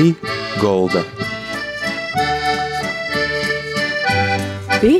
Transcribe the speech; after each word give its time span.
Pī 0.00 0.14
Golda. 0.56 1.00
Pī 4.80 4.92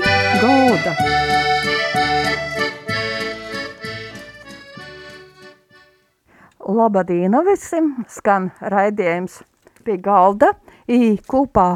Golda. 0.43 0.93
Labadīna 6.61 7.41
visiem, 7.49 7.89
skan 8.13 8.51
raidījums 8.61 9.41
pie 9.89 9.97
galda, 10.05 10.53
i 10.85 11.17
kopā 11.25 11.71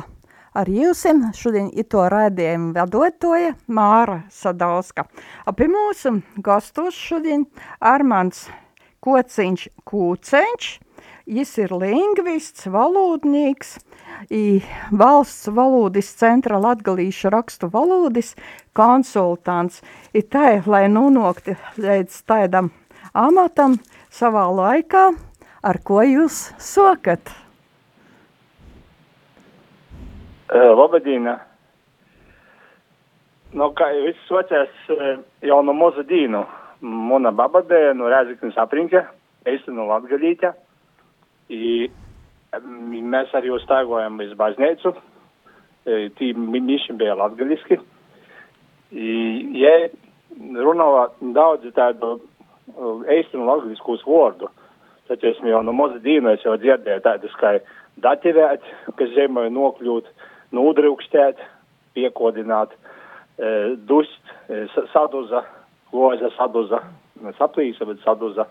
ar 0.53 0.69
jums 0.69 1.09
šodien 1.41 1.73
ito 1.73 2.05
raidījumu 2.05 2.75
vedotoja 2.77 3.57
Māra 3.73 4.21
Sadauska. 4.29 5.09
Apie 5.49 5.73
mūsu 5.73 6.19
gastos 6.45 7.01
šodien 7.09 7.49
Armāns 7.81 8.51
Kociņš 9.01 9.71
Kūceņš, 9.89 10.75
Jis 11.25 11.55
ir 11.57 11.71
lingvists, 11.73 12.67
valodnieks, 12.69 13.79
valsts 14.93 15.46
valodis 15.57 16.11
centra 16.21 16.59
latgalīšu 16.61 17.31
rakstu 17.32 17.71
valodis 17.73 18.35
konsultants. 18.77 19.81
I 20.13 20.21
tai, 20.21 20.61
lai 20.68 20.82
nonokti 20.93 21.55
līdz 21.81 22.18
tādam 22.29 22.68
amatam 23.17 23.79
savā 24.13 24.45
laikā, 24.53 25.05
ar 25.65 25.79
ko 25.81 26.03
jūs 26.05 26.51
sokat? 26.61 27.32
Labadīna! 30.53 31.39
Nu, 33.55 33.70
kā 33.73 33.89
jau 33.95 34.05
viss 34.11 34.29
socās 34.29 34.93
jau 35.41 35.62
no 35.65 35.73
moza 35.73 36.05
dīnu, 36.05 36.45
mana 36.84 37.33
babadē 37.33 37.95
no 37.97 38.12
Rēziknes 38.12 38.61
aprinka, 38.61 39.06
es 39.48 39.65
no 39.73 39.89
Latgalīte. 39.89 40.53
I 41.53 41.91
mēs 43.05 43.34
arī 43.34 43.50
uzstāvojam 43.55 44.20
uz 44.25 44.33
baznīcu. 44.39 44.95
Tī 46.19 46.31
miši 46.36 46.95
bija 46.97 47.17
latgaliski. 47.19 47.78
I, 48.95 49.09
ja 49.59 49.75
runā 50.64 50.86
daudz 51.34 51.67
tādu 51.77 52.17
eistinu 53.11 53.47
latgaliskus 53.48 54.05
vārdu, 54.06 54.48
tad 55.09 55.25
es 55.25 55.41
jau 55.45 55.62
no 55.62 55.75
moza 55.77 56.01
dīnu 56.03 56.33
es 56.33 56.45
jau 56.47 56.56
dzirdēju 56.56 57.03
tādus 57.05 57.34
kā 57.41 57.58
dativēt, 58.01 58.62
kas 58.98 59.12
zemē 59.14 59.48
nokļūt, 59.53 60.08
nūdrūkstēt, 60.56 61.42
piekodināt, 61.95 62.73
dust, 63.89 64.34
saduza, 64.92 65.45
loza 65.92 66.31
saduza, 66.39 66.81
saplīsa, 67.39 67.86
bet 67.89 68.03
saduza. 68.05 68.47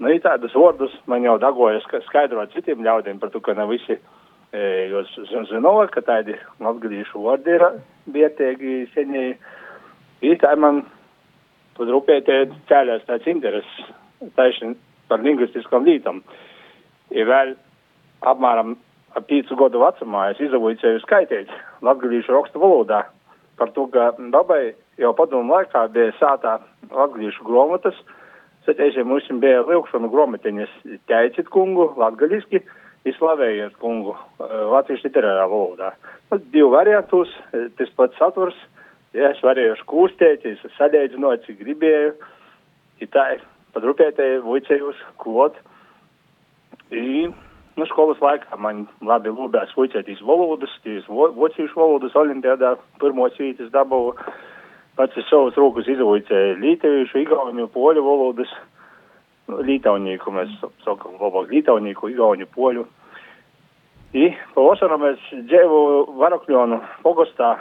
Nu, 0.00 0.10
ir 0.10 0.22
tādas 0.24 0.54
vārdus 0.56 0.94
man 1.10 1.24
jau 1.26 1.36
dagojas 1.40 1.84
skaidrot 2.08 2.54
citiem 2.56 2.82
ļaudīm 2.84 3.20
par 3.20 3.30
to, 3.30 3.42
ka 3.44 3.54
ne 3.58 3.66
visi 3.70 3.96
e, 3.96 4.62
jūs 4.92 5.12
zinot, 5.50 5.92
ka 5.94 6.02
tādi 6.06 6.36
latgadījušu 6.62 7.24
vārdi 7.26 7.56
ir 7.56 7.66
vietīgi 8.14 8.78
seņēji. 8.94 9.36
Ir 10.22 10.38
tā 10.42 10.54
man 10.56 10.84
tad 11.76 11.90
rūpētie 11.92 12.38
cēlēs 12.70 13.04
tāds 13.08 13.28
intereses 13.30 13.92
taiši 14.36 14.72
par 15.10 15.22
lingvistiskam 15.24 15.84
lītam. 15.86 16.22
Ir 17.12 17.28
vēl 17.28 17.54
apmēram 18.28 18.76
ap 19.16 19.26
pīcu 19.28 19.56
gadu 19.60 19.82
vecumā 19.82 20.30
es 20.32 20.40
izavoju 20.40 20.98
skaitīt 21.02 21.50
latgadījušu 21.84 22.32
rakstu 22.32 22.62
valodā 22.62 23.02
par 23.60 23.72
to, 23.76 23.86
ka 23.92 24.12
babai 24.32 24.72
jau 25.00 25.12
padomu 25.16 25.52
laikā 25.52 25.84
bija 25.92 26.14
sātā 26.18 26.58
latgadījušu 26.90 27.44
gromatas, 27.46 27.98
Satieši 28.66 29.02
mums 29.02 29.26
bija 29.42 29.64
lūkšana 29.66 30.06
gromatiņas 30.12 30.74
teicit 31.10 31.48
kungu, 31.50 31.88
latgaļiski, 31.98 32.60
izslavējiet 33.10 33.74
kungu, 33.82 34.14
latviešu 34.38 35.08
literārā 35.08 35.48
valodā. 35.50 35.90
Nu, 36.30 36.38
divi 36.54 36.68
variantus, 36.70 37.32
tas 37.78 37.90
pats 37.98 38.18
saturs, 38.22 38.58
ja 39.16 39.32
es 39.32 39.42
varēju 39.42 39.80
kūstēt, 39.90 40.46
es 40.46 40.62
sadēdzināju, 40.76 41.42
cik 41.46 41.58
gribēju, 41.64 42.14
i 43.02 43.10
tā, 43.10 43.26
padrupētēji 43.74 44.44
vuicējus 44.46 45.02
klot. 45.18 45.58
I, 46.94 47.26
nu, 47.74 47.88
skolas 47.90 48.22
laikā 48.22 48.60
man 48.62 48.86
labi 49.02 49.32
lūbēs 49.34 49.74
vuicētīs 49.74 50.22
valodas, 50.28 50.70
tīs 50.86 51.08
vocīšu 51.10 51.74
valodas 51.82 52.14
olimpiādā 52.22 52.76
pirmos 53.02 53.34
vītas 53.42 53.74
dabūju 53.74 54.14
pats 54.98 55.16
ir 55.16 55.26
savus 55.28 55.56
rokas 55.60 55.88
izvojcēja 55.88 56.58
līteviešu, 56.60 57.22
igauņu, 57.24 57.68
poļu 57.74 58.04
valodas, 58.06 58.52
lītaunīku, 59.52 60.32
mēs 60.34 60.52
sakam 60.84 61.18
labāk 61.20 61.50
lītaunīku, 61.52 62.12
igauņu, 62.12 62.48
poļu. 62.54 62.86
I 64.12 64.28
pavasaram 64.54 65.06
es 65.08 65.22
dzīvu 65.32 65.78
Varakļonu 66.20 66.78
pogostā, 67.04 67.54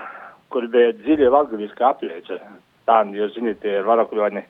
kur 0.52 0.68
bija 0.72 0.92
dziļi 1.00 1.30
latgaliska 1.31 1.94
apliece. 1.94 2.42
Tā, 2.90 3.02
jūs 3.16 3.38
zināt, 3.38 3.62
tie 3.63 3.80
Varakļoni 3.88 4.44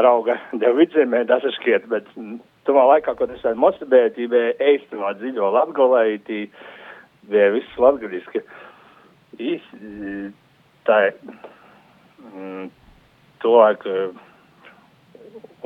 rauga 0.00 0.38
dev 0.56 0.78
vidzemē, 0.80 1.26
tas 1.28 1.44
ir 1.44 1.52
škiet, 1.58 1.88
bet 1.92 2.08
tomā 2.66 2.86
laikā, 2.94 3.14
kad 3.18 3.32
es 3.34 3.44
vēl 3.44 3.58
mocibēju, 3.60 4.14
tī 4.16 4.28
bija 4.32 4.54
eistamā 4.72 5.12
dziļo 5.18 5.50
latgolē, 5.58 6.06
tī 6.28 6.46
bija 7.28 7.50
viss 7.52 7.80
latgaliski. 7.80 8.40
I, 9.40 9.58
tā 10.88 10.98
mm, 12.30 12.70
cilvēku 13.42 13.96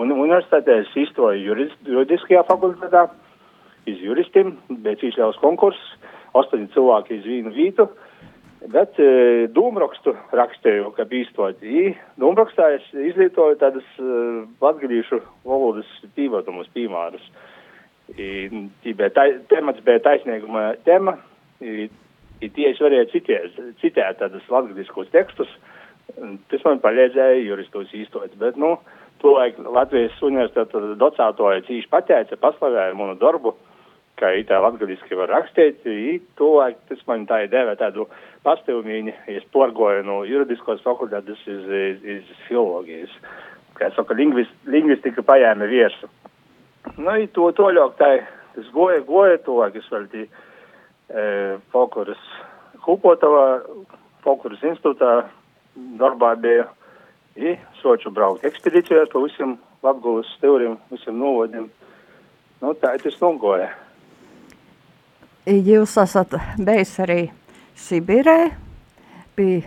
un, 0.01 0.13
universitātē 0.13 0.81
es 0.83 0.93
izstoju 1.07 1.43
jurist, 1.43 1.79
juridiskajā 1.89 2.45
fakultātē, 2.49 3.07
iz 3.87 4.03
juristiem, 4.03 4.57
bet 4.83 5.05
izļaus 5.07 5.39
konkurss, 5.43 5.95
astoņi 6.37 6.73
cilvēki 6.75 7.21
iz 7.21 7.27
vienu 7.29 7.53
vītu, 7.55 7.87
bet 8.73 8.99
e, 9.01 9.47
dūmrakstu 9.55 10.15
rakstīju, 10.37 10.91
ka 10.97 11.07
bīstot. 11.09 11.63
I 11.63 11.93
dūmrakstā 12.21 12.73
es 12.79 12.89
izlietoju 13.13 13.59
tādas 13.61 13.87
e, 14.01 14.09
latgadījušu 14.63 15.21
valodas 15.47 15.91
pīvotumus, 16.17 16.71
pīmārus. 16.75 17.23
I, 18.17 18.49
bija 18.87 19.11
tā, 19.15 19.29
temats 19.51 19.83
bija 19.87 20.03
taisnīguma 20.05 20.69
tema, 20.87 21.17
i, 21.63 21.89
i 22.43 22.51
tieši 22.51 22.85
varēja 22.85 23.09
citēt, 23.15 23.57
citēt 23.83 24.21
tādas 24.21 24.47
latgadījušos 24.53 25.11
tekstus, 25.15 25.51
Tas 26.51 26.63
man 26.65 26.79
palīdzēja 26.81 27.43
juristos 27.45 27.91
īstot, 27.97 28.35
bet, 28.41 28.57
nu, 28.61 28.77
tolaik 29.23 29.59
Latvijas 29.59 30.17
universitātes 30.25 30.95
docētoja 31.01 31.65
cīši 31.67 31.91
pateica, 31.91 32.39
paslavēja 32.41 32.95
manu 32.97 33.17
darbu, 33.21 33.57
ka 34.17 34.31
itā 34.39 34.61
latgaliski 34.65 35.19
var 35.19 35.29
rakstīt, 35.33 35.83
i 35.85 36.17
tolaik 36.41 36.79
tas 36.89 37.03
man 37.09 37.27
tā 37.29 37.43
deva 37.53 37.75
tādu 37.77 38.07
pastāvmīņu, 38.47 39.13
es 39.35 39.45
porgoju 39.53 40.07
no 40.07 40.23
juridiskos 40.29 40.81
fakultātes 40.85 41.43
iz, 41.45 41.67
iz, 41.67 42.07
iz 42.17 42.31
filologijas. 42.47 43.13
Kā 43.77 43.91
saka, 43.93 44.17
lingvist, 44.17 44.55
lingvistika 44.73 45.25
paēma 45.27 45.69
viersu. 45.69 46.09
Nu, 46.97 47.13
i 47.21 47.27
to 47.35 47.51
toļok 47.59 47.97
tā, 47.99 48.13
tas 48.55 48.69
goja, 48.73 49.03
goja 49.05 49.41
tolaik, 49.45 49.77
es 49.83 49.91
vēl 49.93 50.07
tī 50.13 50.23
e, 50.25 51.25
Folkuras 51.75 52.23
Hupotava, 52.87 53.45
Folkuras 54.25 54.63
institūtā 54.65 55.27
darbā 56.01 56.35
bija 56.41 56.67
i 57.37 57.57
soču 57.81 58.11
braukt 58.11 58.45
ekspedīcijās 58.49 59.11
pa 59.13 59.23
visiem 59.25 59.57
Latgulas 59.85 60.29
stūrim, 60.39 60.79
visiem 60.91 61.19
novadiem. 61.21 61.69
Nu, 62.63 62.73
tā 62.81 62.95
tas 62.99 63.19
nogoja. 63.21 63.69
Jūs 65.47 65.93
esat 66.03 66.33
bijis 66.59 66.97
arī 67.05 67.21
Sibirē, 67.77 68.49
pie 69.37 69.61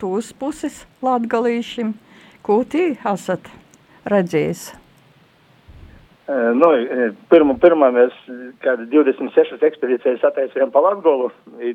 tūs 0.00 0.30
puses 0.38 0.84
latgalīšiem. 1.04 1.90
Ko 2.46 2.62
tī 2.64 2.94
esat 3.10 3.50
redzējis? 4.08 4.62
E, 6.24 6.36
nu, 6.56 6.70
pirmā, 7.32 7.58
pirmā 7.60 7.90
mēs 7.92 8.16
kāda 8.64 8.86
26 8.92 9.64
ekspedīcijas 9.68 10.24
attaisījām 10.30 10.72
pa 10.72 10.80
Latgolu, 10.86 11.28
i 11.60 11.74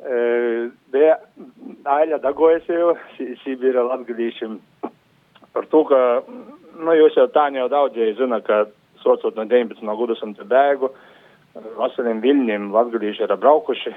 to 0.00 0.70
laiku 0.70 0.76
bija 0.92 1.18
Aļa 1.84 2.20
Dagojas, 2.22 2.64
Sibīra 3.44 3.84
latgadīšiem 3.84 4.58
par 5.52 5.66
to, 5.68 5.84
ka, 5.84 6.22
nu, 6.78 6.92
jūs 6.94 7.16
jau 7.18 7.26
tā 7.28 7.48
jau 7.52 7.68
daudzie 7.68 8.14
zina, 8.16 8.40
ka 8.40 8.66
socot 9.02 9.36
no 9.36 9.44
19. 9.44 9.82
gadu 9.84 10.14
esam 10.14 10.34
te 10.34 10.44
bēgu, 10.44 10.90
vasarim 11.76 12.20
viļņiem 12.22 12.70
latgadīši 12.72 13.26
ir 13.26 13.34
braukuši 13.36 13.92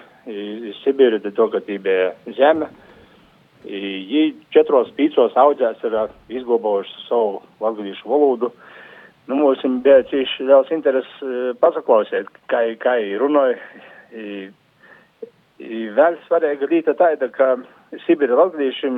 iz 0.72 0.82
Sibīru, 0.84 1.22
to, 1.24 1.48
ka 1.54 1.62
tī 1.64 1.78
bija 1.80 2.14
zeme. 2.36 2.68
Viņi 3.64 4.24
četros 4.52 4.90
pīcos 4.98 5.38
audzēs 5.40 5.84
ir 5.88 5.96
izglabājuši 6.40 7.06
savu 7.08 7.40
latgadīšu 7.64 8.10
valodu. 8.10 8.52
Nu, 9.30 9.38
mums 9.40 9.64
bija 9.86 10.02
cīši 10.10 10.50
liels 10.50 10.72
interesi 10.76 11.54
pasaklausīt, 11.62 12.28
kā, 12.52 12.66
kā 12.82 12.98
runāja 13.22 13.56
Vēl 15.98 16.18
svarīga 16.27 16.68
lieta 16.69 16.95
tāda, 17.00 17.30
ka 17.31 17.56
Sibīra 18.06 18.36
latviešiem 18.39 18.98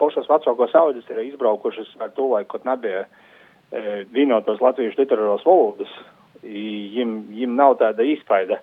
pašas 0.00 0.28
vecākos 0.30 0.74
audzes 0.78 1.08
ir 1.10 1.20
izbraukušas 1.24 1.90
ar 2.00 2.12
to 2.16 2.28
laiku, 2.30 2.56
kad 2.56 2.68
nebija 2.68 3.04
e, 3.04 4.04
vienotos 4.12 4.62
latviešu 4.62 5.02
literāros 5.02 5.44
valodas. 5.48 5.92
Viņam, 6.40 7.18
nav 7.52 7.74
tāda 7.82 8.00
izpaida 8.08 8.56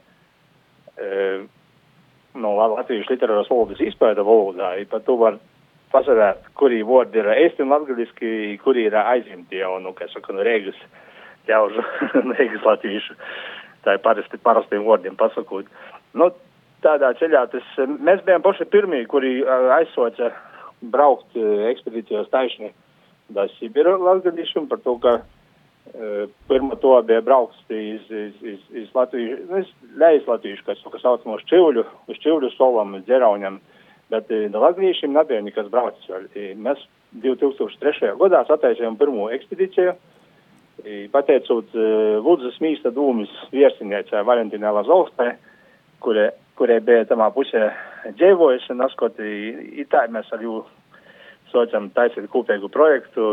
uh, 0.97 1.43
no 2.41 2.53
latviešu 2.57 3.13
literāras 3.13 3.49
valodas 3.51 3.81
izpaida 3.83 4.25
valodā. 4.25 4.71
Pat 4.89 5.05
tu 5.05 5.17
var 5.19 5.37
pasarāt, 5.93 6.41
kuri 6.59 6.83
vārdi 6.85 7.21
ir 7.21 7.29
un 7.63 7.71
latgaliski, 7.73 8.57
kuri 8.63 8.87
ir 8.87 8.97
aizimti 8.97 9.61
jau, 9.61 9.77
nu, 9.83 9.93
kā 9.97 10.09
saka, 10.11 10.33
no 10.33 10.45
Rēgas 10.45 10.79
ļaužu, 11.47 11.85
Rēgas 12.39 12.65
latviešu. 12.65 13.17
Tā 13.85 13.95
ir 13.95 14.03
parasti, 14.03 14.41
parastiem 14.43 14.83
vārdiem 14.87 15.15
pasakot. 15.19 15.69
Nu, 16.17 16.31
tādā 16.85 17.13
ceļā 17.19 17.45
tas, 17.51 17.69
mēs 17.87 18.21
bijām 18.25 18.43
paši 18.45 18.67
pirmie, 18.71 19.05
kuri 19.09 19.39
aizsoca 19.77 20.31
braukt 20.81 21.37
ekspedīcijos 21.71 22.29
taisni 22.33 22.73
da 23.29 23.47
Sibira 23.57 23.95
latgadīšanu 23.99 24.69
par 24.71 24.81
to, 24.83 24.95
ka 25.03 25.13
uh, 25.19 26.27
pirmā 26.49 26.77
to 26.81 26.93
bija 27.07 27.23
brauks 27.25 27.57
iz, 27.69 28.03
iz, 28.09 28.35
iz, 28.53 28.59
iz 28.83 28.93
Latviju, 28.95 29.39
nu, 29.49 29.63
lejas 29.99 30.27
latviešu, 30.29 30.63
kas, 30.67 30.83
kas 30.93 31.03
saucamo 31.03 31.39
šķivļu, 31.43 31.85
uz 32.07 32.21
šķivļu 32.21 32.51
solam, 32.55 32.95
dzerauņam, 33.07 33.59
bet 34.13 34.31
uh, 34.31 34.47
latgadīšiem 34.53 35.15
nebija 35.15 35.43
nekas 35.45 35.71
braucis 35.73 36.11
vēl. 36.11 36.29
Mēs 36.63 36.83
2003. 37.23 38.13
gadā 38.21 38.43
sataisījām 38.47 38.99
pirmo 38.99 39.29
ekspedīciju, 39.35 39.97
pateicot 41.11 41.75
uh, 41.75 42.17
Ludzas 42.23 42.59
mīsta 42.63 42.93
dūmis 42.95 43.31
viesiniecē 43.51 44.23
Valentīnai 44.27 44.75
Lazovskai, 44.79 45.33
kurai 46.03 46.29
kurie 46.57 46.79
bija 46.83 47.05
tamā 47.09 47.29
pusē 47.35 47.69
dzīvojuši, 48.17 48.73
un 48.73 48.83
askot, 48.87 49.19
i 49.21 49.85
tā 49.91 50.07
mēs 50.13 50.29
ar 50.33 50.43
jū 50.43 50.61
saucam 51.51 51.89
taisīt 51.95 52.27
kopīgu 52.33 52.69
projektu. 52.73 53.23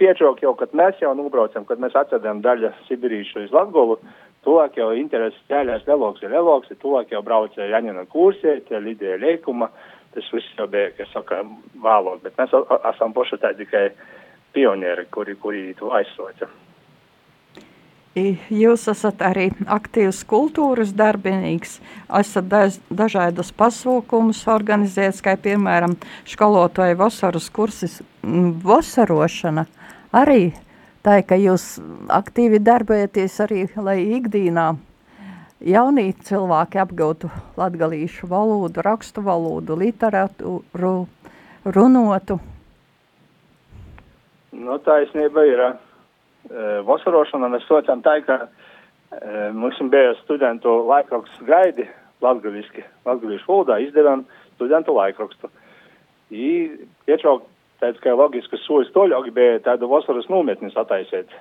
Piečok 0.00 0.42
jau, 0.44 0.54
kad 0.58 0.74
mēs 0.76 1.00
jau 1.00 1.14
nubraucam, 1.16 1.64
kad 1.68 1.80
mēs 1.82 1.96
atvedam 1.98 2.42
daļu 2.44 2.72
Sibirīšu 2.88 3.46
uz 3.46 3.54
Latgolu, 3.54 3.98
tuvāk 4.46 4.76
jau 4.80 4.90
intereses 4.96 5.40
ķēļās 5.50 5.86
Leloks 5.88 6.24
ir 6.24 6.34
Leloks, 6.34 6.74
tuvāk 6.82 7.14
jau 7.14 7.22
brauca 7.26 7.70
Jaņina 7.70 8.06
kursē, 8.12 8.58
tie 8.68 8.82
Lidija 8.82 9.16
Leikuma, 9.22 9.70
tas 10.14 10.28
viss 10.32 10.58
jau 10.58 10.68
bija, 10.70 10.92
kas 10.98 11.10
saka, 11.14 11.42
vēlot, 11.82 12.22
bet 12.24 12.36
mēs 12.40 12.54
esam 12.92 13.16
poši 13.16 13.40
tā 13.42 13.54
tikai 13.56 13.88
pionieri, 14.56 15.08
kuri, 15.12 15.36
kuri 15.40 15.66
to 15.78 15.92
aizsoca. 15.96 16.48
Jūs 18.16 18.86
esat 18.88 19.20
arī 19.20 19.50
aktīvs 19.68 20.22
kultūras 20.24 20.94
darbinīgs, 20.96 21.74
esat 22.16 22.46
daž, 22.48 22.78
dažādas 22.88 23.50
pasaukumus 23.52 24.40
organizējis, 24.48 25.20
kā 25.20 25.34
piemēram 25.36 25.98
skolotāju 26.24 26.96
vasaras 26.96 27.50
kursis 27.52 27.98
vasarošana. 28.24 29.66
Arī 30.16 30.54
tā, 31.04 31.20
ka 31.28 31.36
jūs 31.36 31.76
aktīvi 32.08 32.62
darbojaties 32.64 33.36
arī, 33.44 33.66
lai 33.76 33.98
ikdīnā 34.16 34.70
jaunie 35.76 36.08
cilvēki 36.24 36.80
apgūtu 36.86 37.28
latgalīšu 37.60 38.32
valodu, 38.32 38.80
rakstu 38.80 39.20
valodu, 39.28 39.76
literatūru, 39.76 40.94
runotu. 41.68 42.40
Nu, 44.56 44.78
taisnība 44.80 45.44
ir 45.44 45.68
vasarošana 46.86 47.50
mēs 47.52 47.66
saucam 47.68 48.02
tā, 48.04 48.18
ka 48.26 48.46
mums 49.54 49.78
bija 49.90 50.14
studentu 50.22 50.80
laikraksts 50.86 51.42
gaidi 51.46 51.86
latgaviski, 52.24 52.84
latgavišu 53.06 53.48
valodā 53.48 53.78
izdevām 53.84 54.24
studentu 54.54 54.94
laikrakstu. 54.96 55.50
I 56.32 56.72
iečauk 57.06 57.46
tāds 57.82 58.00
kā 58.02 58.14
logiskas 58.16 58.64
soļus 58.66 58.92
toļogi 58.94 59.32
bija 59.36 59.60
tādu 59.66 59.88
vasaras 59.90 60.28
nometnis 60.32 60.76
attaisēt, 60.80 61.32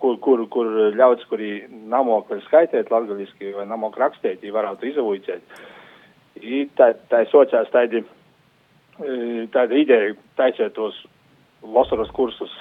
kur, 0.00 0.18
kur, 0.24 0.44
kur 0.52 0.70
ļauts, 0.96 1.26
kuri 1.30 1.52
namok 1.90 2.32
skaitēt 2.46 2.92
latgaviski 2.92 3.54
vai 3.56 3.66
namok 3.68 3.98
rakstēt, 4.00 4.40
viņi 4.42 4.56
varētu 4.56 4.90
izavūcēt. 4.92 5.62
I 6.40 6.64
tā, 6.78 6.92
tā 7.10 7.24
saucās 7.32 7.72
tādi, 7.72 8.04
tāda 9.52 9.76
ideja 9.76 10.14
taisēt 10.38 10.76
tos 10.76 10.96
vasaras 11.60 12.12
kursus 12.16 12.52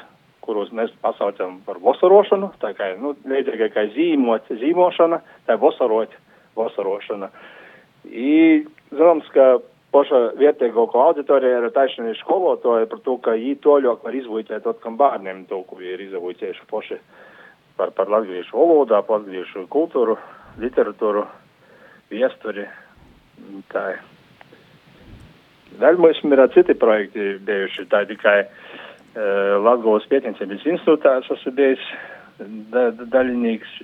kuros 0.49 0.73
mēs 0.73 0.89
pasaucam 1.03 1.59
par 1.67 1.77
vasarošanu, 1.83 2.49
tā 2.61 2.73
kā, 2.77 2.95
nu, 2.97 3.13
līdzīgi 3.29 3.69
kā 3.75 3.85
zīmot, 3.93 4.49
zīmošana, 4.49 5.21
tā 5.45 5.59
vasarot, 5.61 6.15
vasarošana. 6.57 7.29
I, 8.09 8.65
zināms, 8.89 9.29
ka 9.35 9.59
paša 9.93 10.21
vietēgāko 10.39 11.01
auditorija 11.03 11.61
ir 11.61 11.71
taisnīgi 11.75 12.17
skolotāji 12.23 12.89
par 12.89 13.01
to, 13.05 13.17
ka 13.21 13.37
viņi 13.37 13.55
to 13.63 13.77
ļoti 13.85 14.05
var 14.05 14.19
izvūtēt 14.21 14.69
otkam 14.73 14.97
bērniem, 14.99 15.45
to, 15.49 15.61
ko 15.69 15.79
ir 15.85 16.01
izvūtējuši 16.07 16.69
paši 16.69 16.99
par, 17.77 17.93
par 17.97 18.11
latviešu 18.11 18.57
valodā, 18.57 19.01
par 19.05 19.21
latviešu 19.21 19.65
kultūru, 19.73 20.17
literatūru, 20.61 21.25
viesturi. 22.11 22.65
Tā. 23.71 23.83
Vēl 25.79 25.99
mums 26.01 26.19
ir 26.25 26.41
citi 26.53 26.75
projekti 26.75 27.37
bijuši, 27.45 27.85
tā 27.91 28.03
tikai 28.09 28.41
Latvijas 29.19 30.07
pētniecības 30.11 30.65
institūtā 30.73 31.17
esmu 31.19 31.53
bijis 31.57 31.85
da, 32.71 32.89
da, 32.91 33.07
daļinieks. 33.15 33.79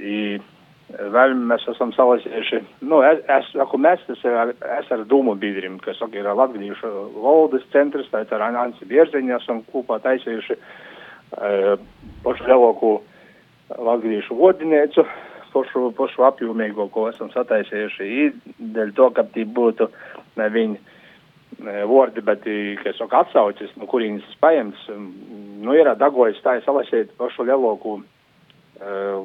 Vēl 0.86 1.32
mēs 1.50 1.64
esam 1.72 1.90
salasījuši, 1.96 2.60
nu, 2.86 3.00
es, 3.04 3.24
es 3.34 3.48
saku, 3.56 3.80
mēs, 3.82 4.04
tas 4.06 4.20
ir, 4.22 4.52
es 4.78 4.92
ar 4.94 5.02
Dūmu 5.10 5.34
biedriem, 5.42 5.80
kas 5.82 5.98
saka, 5.98 6.20
ir 6.20 6.30
Latvijas 6.30 6.84
valodas 7.16 7.66
centrs, 7.74 8.06
tā 8.12 8.22
ir 8.22 8.36
ar 8.38 8.60
Ansi 8.62 8.86
Bierziņu, 8.86 9.34
esam 9.34 9.64
kopā 9.74 9.98
taisījuši 10.04 10.60
uh, 10.60 11.74
pašu 12.24 12.46
lielāko 12.46 12.92
latviešu 13.90 14.38
vodiniecu, 14.38 15.08
pašu, 15.56 15.90
pašu 15.98 16.28
apjomīgo, 16.30 16.86
ko 16.94 17.10
esam 17.10 17.34
sataisījuši, 17.34 18.30
dēļ 18.78 18.94
to, 18.96 19.10
ka 19.18 19.26
tī 19.34 19.50
būtu 19.58 19.90
ne 20.38 20.50
viņi 20.54 20.95
vārdi, 21.64 22.22
bet, 22.26 22.44
kas 22.84 22.98
saka, 23.00 23.24
atsaucis, 23.24 23.72
no 23.80 23.88
kurienes 23.90 24.26
paņemts, 24.42 24.90
nu, 25.64 25.76
ir 25.76 25.90
dagojas 26.00 26.42
tā, 26.44 26.58
salasīt 26.66 27.14
pašu 27.20 27.46
lielāko 27.48 28.00
uh, 28.00 28.04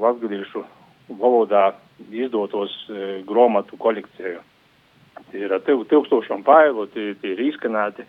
latgadīšu 0.00 0.62
valodā 1.20 1.72
izdotos 2.10 2.74
uh, 2.88 3.20
gromatu 3.26 3.78
kolekciju. 3.80 4.40
Tie 5.30 5.44
ir 5.44 5.54
tev, 5.66 5.84
tūkstošiem 5.90 6.44
pailu, 6.46 6.86
tie, 6.94 7.12
tie 7.20 7.34
ir 7.34 7.44
izskanēti. 7.50 8.06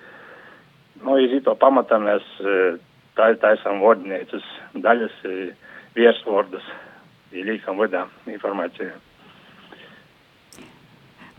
Nu, 1.01 1.17
iz 1.17 1.33
to 1.43 1.55
pamatā 1.59 1.99
mēs 2.01 2.25
uh, 2.45 2.79
tā, 3.17 3.33
taisām 3.41 3.81
vārdnieces 3.83 4.45
daļas, 4.77 5.21
uh, 5.27 5.71
viesvārdas, 5.97 6.67
liekam 7.33 7.81
vadā 7.81 8.05
informāciju. 8.29 8.93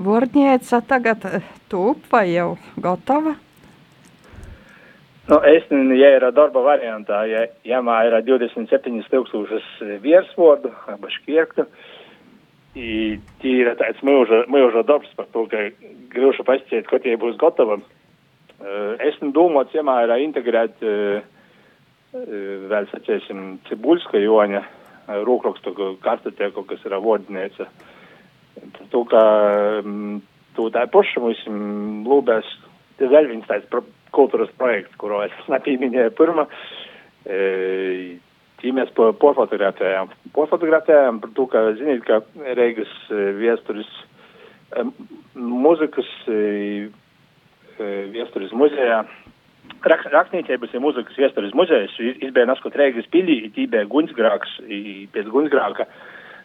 Vārdnieca 0.02 0.80
tagad 0.88 1.24
tūp 1.70 2.06
vai 2.10 2.26
jau 2.32 2.56
gatava? 2.82 3.36
Nu, 5.28 5.38
es 5.46 5.62
nezinu, 5.70 5.94
ja 5.94 6.08
ir 6.16 6.24
darba 6.34 6.64
variantā, 6.64 7.20
ja 7.30 7.44
jāmā 7.66 8.00
ir 8.08 8.16
27 8.26 9.04
tūkstošas 9.12 9.68
virsvārdu, 10.02 10.72
vai 10.98 11.10
škirktu, 11.14 11.66
tī 12.74 13.52
ir 13.60 13.70
tāds 13.78 14.02
mūža, 14.02 14.42
mūža 14.50 14.82
darbs 14.88 15.12
par 15.14 15.28
to, 15.30 15.46
ka 15.52 15.68
grūši 16.16 16.46
pasciet, 16.48 16.90
ka 16.90 16.98
tie 17.04 17.14
būs 17.20 17.38
gatavi. 17.38 17.78
Es 19.06 19.22
domāju, 19.22 19.78
ja 19.78 19.96
ir 20.02 20.16
integrēt 20.26 20.82
vēl, 22.12 22.90
sacēsim, 22.90 23.60
Cibulska 23.68 24.18
joņa 24.18 24.66
rūkrakstu 25.26 25.96
kartotēku, 26.02 26.66
kas 26.66 26.82
ir 26.86 26.98
vārdnieca. 26.98 27.70
To, 28.92 29.02
ka 29.08 29.22
to 30.56 30.68
tā 30.74 30.84
paša 30.92 31.22
mums 31.24 31.40
lūbēs, 32.08 32.48
vēl 33.00 33.30
viens 33.30 33.46
tāds 33.48 33.66
pro, 33.72 33.82
kultūras 34.12 34.52
projekts, 34.60 34.94
kuru 35.00 35.22
es 35.26 35.34
nepieminēju 35.54 36.14
pirmā. 36.18 36.46
E, 37.24 37.40
tī 38.62 38.72
mēs 38.74 38.92
po, 38.96 39.10
porfotografējām. 39.22 40.12
Porfotografējām 40.36 41.20
par 41.22 41.34
to, 41.36 41.48
ka, 41.50 41.64
ziniet, 41.78 42.04
ka 42.06 42.20
Reigas 42.58 42.92
viesturis 43.38 43.90
e, 44.76 44.86
muzikas 45.38 46.08
e, 46.28 46.38
viesturis 48.12 48.54
muzejā. 48.54 49.02
Rak, 49.82 50.04
rakstniecības 50.10 50.74
ir 50.74 50.82
muzikas 50.82 51.18
viesturis 51.18 51.54
muzejs, 51.58 51.94
izbēja 52.22 52.50
naskot 52.50 52.76
Reigas 52.78 53.06
pilī, 53.10 53.40
tī 53.54 53.66
bija 53.70 53.86
Gunsgrāks, 53.90 54.58
pēc 55.14 55.30
Gunsgrāka. 55.30 55.88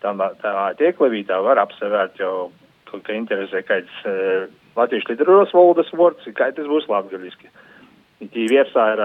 Tā, 0.00 0.12
tā 0.40 0.72
tieklevītā 0.80 1.36
var 1.44 1.60
apsevērt 1.60 2.16
jau, 2.20 2.50
ka 2.88 3.12
interesē 3.12 3.60
kāds 3.66 3.92
uh, 4.08 4.48
latviešu 4.76 5.08
literatūras 5.12 5.54
valodas 5.56 5.92
vārds, 5.92 6.24
kā 6.36 6.52
tas 6.56 6.66
būs 6.70 6.88
latgaliski. 6.88 7.48
Tī 8.32 8.42
virsā 8.48 8.84
ir 8.94 9.00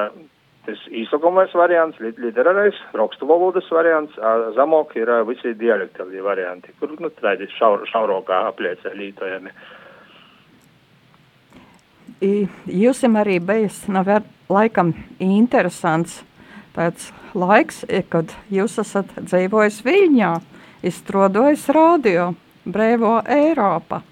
tas 0.65 0.79
īsakumais 0.93 1.53
variants, 1.57 2.00
literārais, 2.00 2.77
rakstu 2.95 3.25
valodas 3.27 3.67
variants, 3.73 4.13
zamok 4.55 4.95
ir 5.00 5.09
visi 5.27 5.53
dialektāli 5.57 6.21
varianti, 6.23 6.73
kur, 6.79 6.89
nu, 7.01 7.09
tādi 7.17 7.45
šaur, 7.57 7.79
šaurokā 7.89 8.38
apliecē 8.51 8.89
lītojami. 8.95 9.51
Jums 12.22 13.01
arī 13.18 13.40
bijis 13.42 13.88
nav 13.90 14.06
laikam 14.46 14.92
interesants 15.18 16.20
tāds 16.75 17.08
laiks, 17.34 17.82
kad 18.13 18.30
jūs 18.54 18.78
esat 18.84 19.10
dzīvojis 19.18 19.80
Viļņā, 19.88 20.30
izstrādājis 20.86 21.63
radio 21.74 22.28
Brēvo 22.66 23.16
Eiropa. 23.25 24.04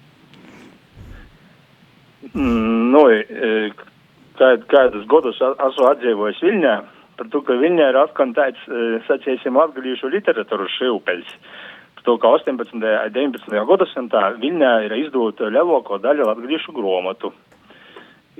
Mm, 2.34 2.90
nu, 2.90 3.04
kād, 4.40 4.66
kādus 4.72 5.06
gadus 5.06 5.38
esmu 5.46 5.86
atdzīvojis 5.92 6.42
Viļņā, 6.48 6.74
par 7.20 7.30
to, 7.30 7.44
ka 7.46 7.60
Viļņā 7.62 7.92
ir 7.92 8.00
atkal 8.00 8.34
tāds, 8.34 8.64
sacīsim, 9.06 9.54
latgalīšu 9.60 10.10
literatūras 10.16 10.74
šilpeļs. 10.80 11.36
Par 12.00 12.08
to, 12.08 12.16
ka 12.18 12.34
18. 12.40 12.74
un 12.74 12.82
19. 13.14 13.62
gadsimtā 13.70 14.26
Viļņā 14.42 14.74
ir 14.88 14.98
izdota 14.98 15.52
lielāko 15.52 16.02
daļu 16.02 16.26
latgalīšu 16.26 16.74
gromatu. 16.74 17.30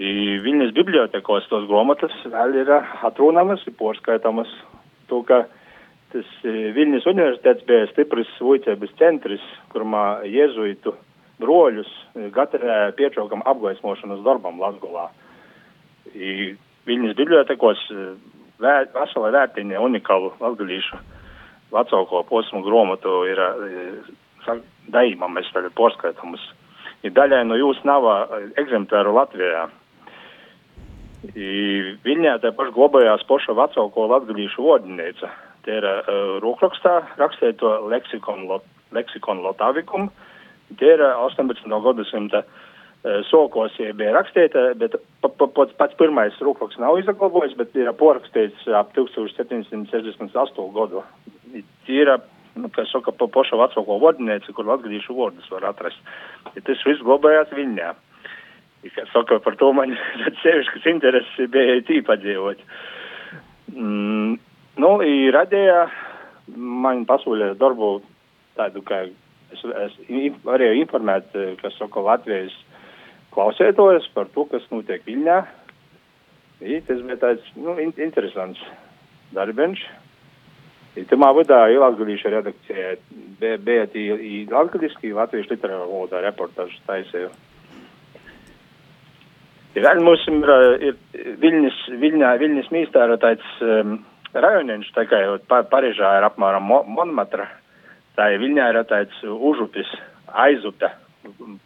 Viņas 0.00 0.70
bibliotekos 0.72 1.48
tos 1.50 1.66
grāmatas 1.68 2.14
vēl 2.24 2.54
ir 2.62 2.70
atrunāmas, 3.04 3.60
ir 3.68 3.74
porskaitāmas. 3.76 4.48
To, 5.10 5.20
ka 5.28 5.42
tas 6.14 6.28
Viņas 6.42 7.04
universitets 7.10 7.66
bija 7.68 7.88
stiprs 7.90 8.30
vojcības 8.40 8.94
centrs, 8.98 9.44
kurmā 9.74 10.22
jēzuitu 10.24 10.94
broļus 11.40 11.90
gatavoja 12.34 12.94
piečaukam 12.96 13.44
apgaismošanas 13.48 14.24
darbam 14.24 14.60
Latgolā. 14.60 15.08
Viņas 16.88 17.16
bibliotekos 17.18 17.84
vēr, 18.60 18.88
vesela 18.94 19.32
vērtīņa 19.36 19.82
unikālu 19.84 20.32
latgalīšu 20.40 21.00
vecāko 21.74 22.24
posmu 22.28 22.64
grāmatu 22.66 23.20
ir 23.30 23.42
daimam, 24.90 25.36
mēs 25.36 25.52
tagad 25.54 25.76
porskaitāmas. 25.78 26.42
Ir 27.06 27.14
daļai 27.16 27.44
no 27.48 27.56
jūsu 27.56 27.86
nav 27.88 28.08
ekzemptāru 28.60 29.14
Latvijā. 29.16 29.68
Viņā 31.20 32.38
tā 32.40 32.48
paša 32.56 32.72
glabājās 32.72 33.26
poša 33.28 33.52
vecāko 33.52 34.06
latgadīšu 34.08 34.64
vodinīca. 34.64 35.28
Te 35.66 35.76
ir 35.76 35.84
uh, 35.84 36.40
rokrakstā 36.40 37.02
rakstīt 37.20 37.58
to 37.60 37.68
leksikonu, 37.92 38.46
lot, 38.48 38.64
leksikonu 38.96 39.44
lotavikumu. 39.44 40.08
Te 40.80 40.94
ir 40.94 41.02
18. 41.04 41.68
gadsimta 41.68 42.40
uh, 42.40 43.20
sokos 43.28 43.76
bija 43.76 44.16
rakstīta, 44.16 44.70
bet 44.80 44.96
pa, 45.20 45.28
pa, 45.28 45.46
pa, 45.46 45.68
pats 45.76 45.98
pirmais 46.00 46.40
rokraksts 46.40 46.80
nav 46.80 46.96
izglabājis, 47.02 47.56
bet 47.58 47.76
ir 47.76 47.92
porakstīts 48.00 48.64
ap 48.72 48.96
1768. 48.96 50.68
gadu. 50.72 51.04
Ir, 51.90 52.16
nu, 52.56 52.72
kā 52.72 52.86
saka, 52.88 53.12
pa 53.12 53.28
poša 53.28 53.60
vecāko 53.60 54.00
vodinīca, 54.00 54.56
kur 54.56 54.72
latgadīšu 54.72 55.20
vārdus 55.20 55.52
var 55.52 55.68
atrast. 55.74 56.00
Ja 56.56 56.64
tas 56.64 56.86
viss 56.88 57.04
glabājās 57.04 57.52
viņā. 57.52 57.92
Kā 58.80 59.04
saka, 59.12 59.36
par 59.44 59.58
to 59.60 59.72
man 59.76 59.92
sevišķas 60.42 60.86
intereses 60.88 61.50
bija 61.52 61.80
tīpa 61.84 62.16
dzīvot. 62.20 62.62
Mm, 63.74 64.38
nu, 64.80 64.92
radīja 65.36 65.82
man 66.56 67.04
pasūlīja 67.08 67.58
darbu 67.60 67.98
tādu, 68.56 68.82
ka 68.86 69.02
es, 69.04 69.64
es 69.84 69.98
varēju 70.46 70.80
informēt, 70.80 71.28
kas 71.60 71.76
saka, 71.76 72.02
Latvijas 72.08 72.56
klausētājus 73.34 74.08
par 74.14 74.30
to, 74.34 74.46
kas 74.50 74.64
notiek 74.72 75.04
Viļņā. 75.06 75.40
I, 76.60 76.80
tas 76.88 77.04
bija 77.04 77.20
tāds, 77.20 77.52
nu, 77.56 77.76
in, 77.80 77.92
interesants 78.00 78.60
darbiņš. 79.36 79.84
Tamā 81.12 81.30
vadā 81.36 81.60
Latvijas 81.76 82.24
redakcijā 82.32 82.96
bija, 83.40 83.60
bija 83.60 83.86
tī 83.92 84.08
latgaliski 84.50 85.12
Latvijas 85.14 85.52
literāra 85.52 85.84
valodā 85.84 86.24
reportažu 86.24 86.80
taisīju. 86.88 87.30
Vēl 89.70 90.00
mums 90.02 90.24
ir, 90.26 90.50
ir 90.82 91.36
Viļņas, 91.38 91.76
Viļņā, 92.02 92.30
Viļņas 92.42 92.70
mīstā 92.74 93.04
ir 93.06 93.20
tāds 93.22 93.50
um, 93.62 94.00
rajoniņš, 94.34 94.88
tā 94.96 95.04
kā 95.06 95.20
jau 95.22 95.36
Parežā 95.70 96.16
ir 96.18 96.26
apmēram 96.26 96.66
Monmatra, 96.90 97.46
tā 98.18 98.32
ir 98.34 98.42
Viļņā 98.42 98.66
ir 98.72 98.80
tāds 98.90 99.22
užupis, 99.30 99.90
aizupe, 100.42 100.90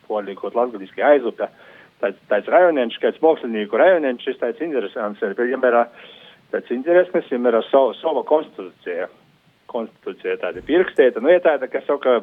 polikot 0.09 0.57
latgaliski 0.57 1.05
aizupe, 1.05 1.49
tāds, 2.03 2.21
tāds 2.29 2.53
rajoniņš, 2.53 3.01
kāds 3.01 3.25
mākslinieku 3.25 3.81
rajoniņš, 3.81 4.29
šis 4.29 4.41
tāds 4.43 4.65
interesants, 4.69 5.25
ir, 5.25 5.37
viņam 5.41 5.65
ir 5.71 5.81
tāds 6.53 6.77
interesants, 6.77 7.33
viņam 7.33 7.51
ir 7.51 7.61
sava, 7.71 7.97
sava 8.03 8.25
konstitūcija, 8.29 9.09
konstitūcija 9.73 10.39
tāda 10.45 10.61
pirkstīta, 10.69 11.25
nu, 11.25 11.33
ja 11.33 11.41
tāda, 11.45 11.73
kas 11.73 11.89
saka, 11.89 12.21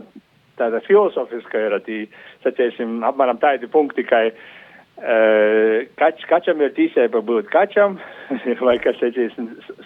tāda 0.61 0.85
filozofiska 0.85 1.67
ir, 1.67 1.77
tī, 1.89 2.01
sacēsim, 2.45 2.99
apmēram 3.09 3.41
tādi 3.41 3.69
punkti, 3.71 4.05
kā 4.05 4.27
Kač, 5.01 6.21
kačam 6.29 6.61
ir 6.61 6.73
tīsēba 6.77 7.23
būt 7.25 7.49
kačam, 7.49 7.97
vai 8.67 8.77
kas 8.83 8.99
teicis, 9.01 9.33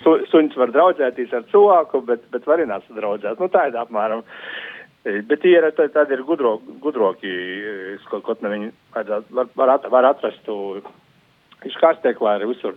su, 0.02 0.18
suņš 0.32 0.58
var 0.60 0.74
draudzēties 0.76 1.34
ar 1.38 1.46
cilvēku, 1.54 2.02
bet, 2.10 2.26
bet 2.34 2.48
var 2.50 2.60
arī 2.60 2.68
nesadraudzēt. 2.72 3.40
Nu, 3.40 3.48
tā 3.52 3.70
ir 3.70 3.80
apmēram. 3.80 4.26
Bet 5.06 5.40
tie 5.44 5.54
ir 5.54 5.68
tādi 5.78 6.18
ir 6.18 6.26
gudro, 6.26 6.58
gudroki, 6.82 7.32
kaut 8.10 8.26
ko 8.26 8.36
viņi 8.42 8.72
var, 8.96 9.50
var, 9.56 9.76
var 9.94 10.10
atrast. 10.10 10.50
Tu, 11.66 11.72
izkārsteklā 11.72 12.36
ir 12.38 12.46
visur, 12.50 12.76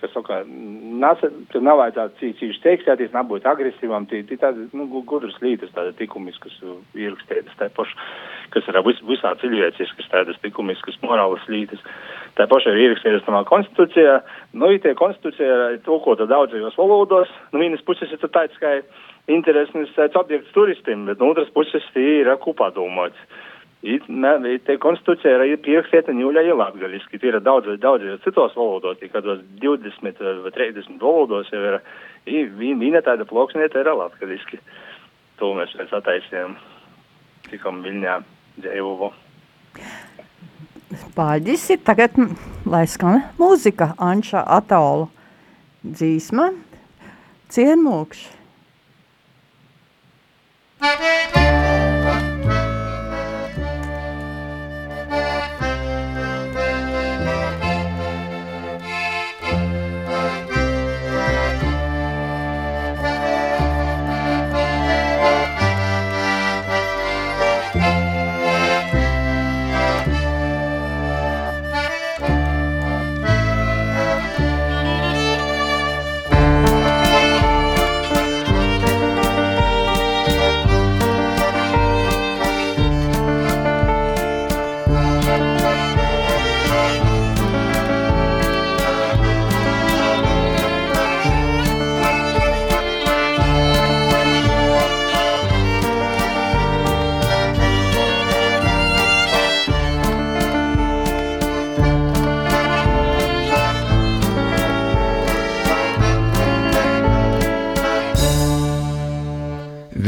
kas 0.00 0.12
saka, 0.14 0.40
nasa, 0.46 1.30
tur 1.52 1.62
nav 1.62 1.78
vajadzētu 1.78 2.18
cīcīši 2.20 2.62
teiksēties, 2.64 3.12
nebūt 3.14 3.46
agresīvam, 3.46 4.06
tī, 4.10 4.22
tī 4.26 4.38
tādi, 4.40 4.66
nu, 4.74 4.86
gudras 5.06 5.36
lītas, 5.42 5.70
tāda 5.76 5.94
tikumiskas 5.98 6.56
ierakstētas, 6.98 7.54
tā 7.60 7.70
paša, 7.76 7.94
kas 8.54 8.66
ir 8.66 8.80
vis, 8.86 9.02
visā 9.06 9.34
cilvēciskas, 9.42 10.10
tādas 10.10 10.40
tikumiskas 10.42 10.98
morālas 11.04 11.46
lītas. 11.48 11.82
Tā 12.36 12.48
paša 12.50 12.74
ir 12.74 12.82
ierakstētas 12.88 13.26
tamā 13.28 13.44
konstitūcijā, 13.48 14.20
nu, 14.58 14.72
tie 14.82 14.94
konstitūcijā 14.98 15.58
ir 15.76 15.82
tulkota 15.86 16.26
daudzajos 16.30 16.78
valodos, 16.78 17.30
nu, 17.52 17.62
vienas 17.62 17.84
puses 17.86 18.10
ir 18.10 18.22
tāds, 18.26 18.58
kā 18.62 18.80
interesants 19.30 19.94
objekts 20.18 20.54
turistiem, 20.54 21.06
bet 21.06 21.22
no 21.22 21.30
otras 21.34 21.50
puses 21.54 21.86
ir 21.94 22.30
kopā 22.42 22.72
domāts. 22.74 23.18
Te 24.66 24.76
konstitūcija 24.82 25.44
ir 25.46 25.60
pierakstīta 25.62 26.14
ņūļā 26.16 26.42
latgaliski. 26.58 27.20
Ir 27.22 27.38
daudz, 27.44 27.68
daudz 27.82 28.06
citos 28.24 28.56
valodos, 28.58 28.98
kādos 29.12 29.44
20 29.62 30.22
vai 30.42 30.52
30 30.56 30.98
valodos 31.02 31.52
jau 31.54 31.62
ir. 31.62 31.78
Viņa 32.26 33.04
tāda 33.06 33.26
ploksnieta 33.28 33.84
ir 33.84 33.92
latgaliski. 33.94 34.58
To 35.38 35.52
mēs 35.54 35.74
pēc 35.78 35.94
attaisījām. 36.00 36.56
Tikam 37.46 37.84
Viļņā 37.84 38.16
dzīvoju. 38.64 39.12
Paldies! 41.14 41.68
Tagad, 41.86 42.16
lai 42.66 42.86
skan 42.90 43.22
mūzika, 43.38 43.92
Anša 44.02 44.42
Atola 44.58 45.06
dzīsma, 45.86 46.50
cienmūkš. 47.54 48.32
Thank 50.78 51.36
you. 51.36 51.55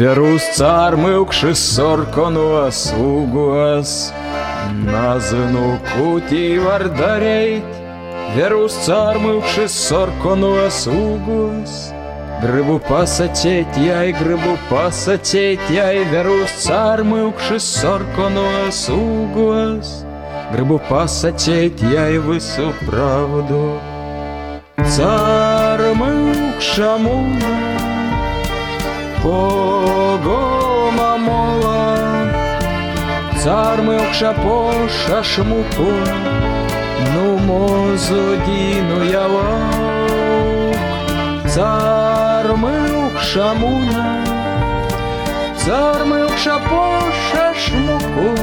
Verūs 0.08 0.44
cārmilkšas 0.56 1.60
sorkonos 1.74 2.78
ugos, 2.96 3.90
Nazinu, 4.86 5.74
kūtī 5.90 6.56
var 6.64 6.86
darīt, 6.96 7.66
Verūs 8.32 8.78
cārmilkšas 8.86 9.74
sorkonos 9.90 10.78
ugos. 10.88 11.74
Gribu 12.40 12.78
pasakīt, 12.86 13.76
jai, 13.84 14.08
gribu 14.16 14.54
pasakīt, 14.70 15.60
jai, 15.76 16.00
verūs 16.14 16.56
cārmilkšas 16.64 17.68
sorkonos 17.82 18.80
ugos. 18.94 19.88
Gribu 20.54 20.80
pasakīt, 20.88 21.84
jai 21.92 22.16
visu 22.30 22.72
pravdu. 22.86 23.62
Cārmilkša 24.96 26.92
дорогого 30.16 30.90
мамола, 30.90 31.96
царми 33.42 33.96
окшапоша 33.96 35.22
шмуко, 35.22 35.92
ну 37.14 37.38
мозодіну 37.38 39.04
ялок, 39.12 40.76
царми 41.48 42.72
окшамуна, 43.06 44.24
царми 45.56 46.24
окшапоша 46.24 47.54
шмуко, 47.54 48.36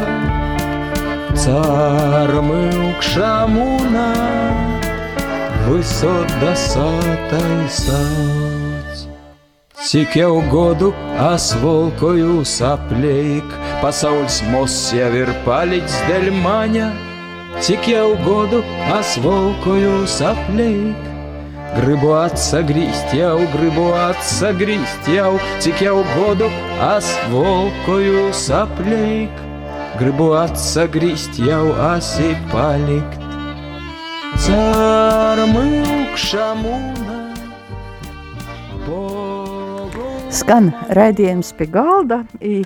царми 1.36 2.72
окшамуна, 2.89 4.13
висот 5.67 6.27
да 6.41 6.55
сата 6.55 7.39
і 7.65 7.69
сам. 7.69 8.64
Cik 9.86 10.15
jau 10.18 10.42
godu 10.50 10.88
asvolkoju 11.22 12.39
sapleik, 12.50 13.51
pasaules 13.84 14.39
mūs 14.50 14.74
jau 14.98 15.12
ir 15.13 15.30
palicis 15.46 16.00
dēļ 16.08 16.32
maņa. 16.42 16.88
Cik 17.62 17.92
jau 17.92 18.08
godu 18.25 18.63
asvolkoju 18.96 20.08
sapleik, 20.10 20.98
gribu 21.75 22.15
atsagrīst 22.18 23.13
jau, 23.13 23.38
gribu 23.54 23.86
atsagrīst 24.08 25.06
jau, 25.13 25.38
cik 25.62 25.86
jau 25.86 26.01
godu 26.15 26.50
asvolkoju 26.89 28.25
sapleik, 28.42 29.38
gribu 30.01 30.34
atsagrīst 30.42 31.38
jau, 31.46 31.77
asi 31.92 32.34
palikt. 32.50 33.22
Cārmilkša 34.50 36.50
mūna. 36.65 36.95
Skan 40.36 40.65
raidījums 40.92 41.54
pie 41.56 41.63
galda. 41.72 42.18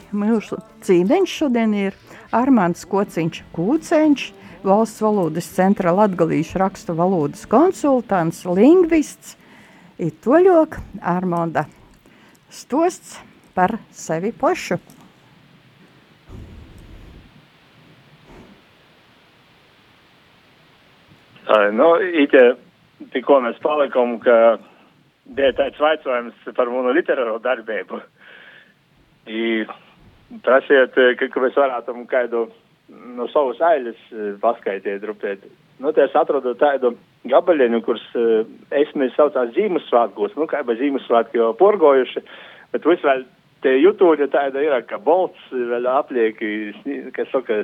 Mūsu 0.09 0.57
cīmeņš 0.88 1.33
šodien 1.38 1.75
ir 1.77 1.97
Armāns 2.34 2.82
Kociņš 2.89 3.43
Kūceņš, 3.53 4.23
valsts 4.65 5.03
valodas 5.05 5.49
centra 5.53 5.93
latgalīšu 5.93 6.58
rakstu 6.58 6.95
valodas 6.97 7.43
konsultants, 7.51 8.41
lingvists, 8.49 9.36
ir 10.01 10.15
toļok 10.25 10.79
Armonda 11.13 11.67
stosts 12.49 13.19
par 13.53 13.77
sevi 13.93 14.34
pašu. 14.34 14.79
Nu, 21.77 21.93
ite, 22.25 22.47
tikko 23.13 23.43
mēs 23.45 23.62
palikām, 23.62 24.17
ka 24.25 24.58
bija 25.35 25.53
tāds 25.57 25.79
vaicājums 25.81 26.49
par 26.57 26.71
manu 26.71 26.93
literāro 26.95 27.37
darbību. 27.43 28.01
I 29.29 29.65
prasiet, 30.45 30.97
ka, 31.19 31.41
mēs 31.43 31.57
varētu 31.57 31.95
kādu 32.09 32.47
no 33.17 33.27
savas 33.33 33.61
ailes 33.61 33.99
paskaidīt, 34.41 35.05
rupēt. 35.05 35.45
Nu, 35.79 35.93
te 35.95 36.03
es 36.03 36.15
atradu 36.17 36.55
tādu 36.59 36.95
gabaliņu, 37.29 37.81
kurus 37.85 38.05
es 38.75 38.89
mēs 38.99 39.15
saucās 39.15 39.53
Zīmesvētkos, 39.55 40.35
nu, 40.39 40.47
kā 40.49 40.63
bez 40.67 40.79
Zīmesvētki 40.81 41.39
jau 41.39 41.53
porgojuši, 41.59 42.23
bet 42.73 42.87
viss 42.89 43.05
vēl 43.05 43.23
te 43.63 43.75
jutūļa 43.75 44.29
tāda 44.31 44.63
ir, 44.63 44.75
ka 44.87 44.99
bolts 45.03 45.39
vēl 45.51 45.87
apliek, 45.91 46.39
kas 47.15 47.31
saka, 47.33 47.61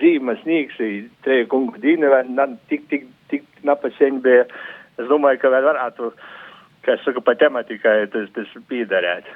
zīme, 0.00 0.36
snīgs, 0.42 0.78
te 1.26 1.42
kungu 1.50 1.80
dīne 1.82 2.10
vēl 2.12 2.56
tik, 2.70 2.86
tik, 2.90 3.08
tik 3.32 3.46
napaseņ 3.66 4.22
bija. 4.24 4.46
Es 4.94 5.08
domāju, 5.10 5.40
ka 5.42 5.50
vēl 5.50 5.66
varētu, 5.66 6.12
kā 6.14 6.43
es 6.88 7.02
saku, 7.04 7.22
pa 7.24 7.34
tematikai 7.40 8.06
tas, 8.12 8.30
tas 8.36 8.54
pīdarēt. 8.68 9.28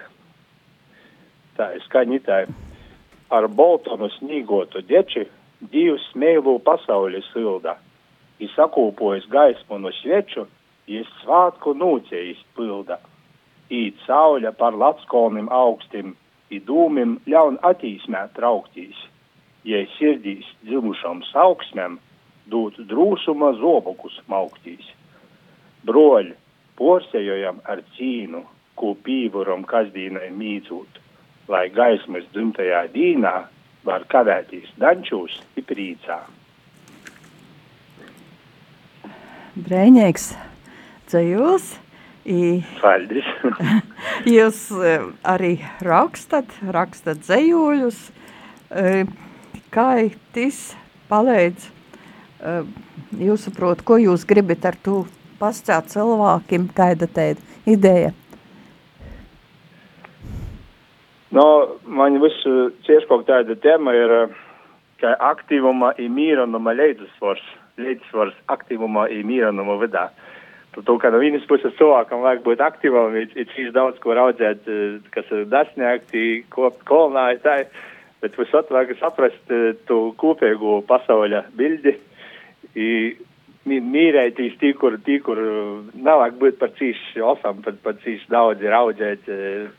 Tā, 1.59 1.73
skaņi 1.89 2.21
tā. 2.27 2.45
Ar 3.35 3.49
boltonu 3.49 4.09
snīgotu 4.17 4.85
deči 4.89 5.27
divs 5.73 6.05
smēlu 6.13 6.59
pasauli 6.65 7.21
silda. 7.33 7.77
Izsakūpojas 8.41 9.27
gaismu 9.33 9.81
no 9.83 9.91
sveču, 9.99 10.47
jis 10.87 11.09
svātku 11.23 11.75
nūcējis 11.77 12.45
pilda 12.57 13.01
īt 13.71 14.01
sauļa 14.07 14.53
par 14.57 14.77
latskonim 14.77 15.49
augstim, 15.53 16.15
i 16.51 16.61
dūmim 16.65 17.19
ļaun 17.29 17.59
attīsmē 17.69 18.29
trauktīs. 18.37 18.97
Ja 19.69 19.83
sirdīs 19.99 20.47
dzimušam 20.65 21.21
sauksmēm, 21.29 21.99
dūt 22.49 22.79
drūsuma 22.89 23.53
zobokus 23.61 24.17
mauktīs. 24.33 24.87
Broļi, 25.85 26.33
porsējojam 26.79 27.61
ar 27.69 27.83
cīnu, 27.97 28.45
ko 28.79 28.95
pīvuram 29.05 29.65
kasdīnai 29.67 30.31
mīdzūt, 30.35 31.01
lai 31.51 31.67
gaismas 31.75 32.27
dzimtajā 32.35 32.85
dīnā 32.95 33.35
var 33.89 34.05
kavētīs 34.13 34.71
dančūs 34.79 35.41
i 35.59 35.65
prīcā. 35.67 36.21
Brēņēks, 39.59 40.31
dzējūs. 41.11 41.69
Paldies! 42.79 43.29
Jūs 44.29 44.59
arī 45.33 45.55
rakstat, 45.83 46.53
rakstat 46.63 47.25
dzējoļus. 47.25 48.01
Kā 49.75 49.89
tas 50.37 50.59
palīdz? 51.09 51.71
Jūs 53.19 53.49
saprotat, 53.49 53.83
ko 53.89 53.97
jūs 53.99 54.27
gribat 54.29 54.69
ar 54.69 54.77
to 54.85 55.01
pastāstīt 55.41 55.95
cilvēkiem, 55.97 56.71
kāda 56.77 57.09
tāda 57.11 57.43
ideja? 57.67 58.15
No, 61.31 61.45
man 61.85 62.17
visu 62.23 62.71
cieši 62.87 63.09
kaut 63.09 63.27
tāda 63.29 63.57
tēma 63.61 63.93
ir, 63.97 64.15
ka 65.03 65.13
aktīvuma 65.31 65.93
ir 66.01 66.09
mīranuma 66.13 66.73
līdzsvars, 66.79 67.45
līdzsvars 67.79 68.39
aktīvuma 68.55 69.09
ir 69.13 69.27
mīranuma 69.29 69.77
vidā. 69.83 70.09
To, 70.79 70.95
ka 71.01 71.11
no 71.11 71.19
vienas 71.19 71.45
puses 71.51 71.75
cilvēkam 71.79 72.23
vajag 72.23 72.45
būt 72.45 72.61
aktīvam, 72.63 73.17
ir, 73.19 73.31
ir 73.35 73.49
cīši 73.51 73.73
daudz 73.75 73.99
ko 74.03 74.15
raudzēt, 74.15 74.69
kas 75.11 75.31
ir 75.35 75.49
dasniegti, 75.51 76.45
kopt 76.55 76.85
kolonāji, 76.89 77.41
bet 78.23 78.37
visot 78.39 78.71
vajag 78.71 78.95
saprast 79.01 79.55
tu 79.89 79.99
kopēgu 80.23 80.81
pasauļa 80.89 81.43
bildi. 81.59 81.97
Mīrētīs 83.69 84.57
tī, 84.61 84.73
kur, 84.79 84.97
tī, 85.05 85.19
kur 85.25 85.39
nav 85.95 86.23
vajag 86.23 86.39
būt 86.41 86.61
par 86.61 86.71
cīši 86.79 87.25
osam, 87.25 87.63
par, 87.65 87.77
par 87.85 87.99
cīši 88.05 88.31
daudz 88.33 88.65
raudzēt, 88.65 89.29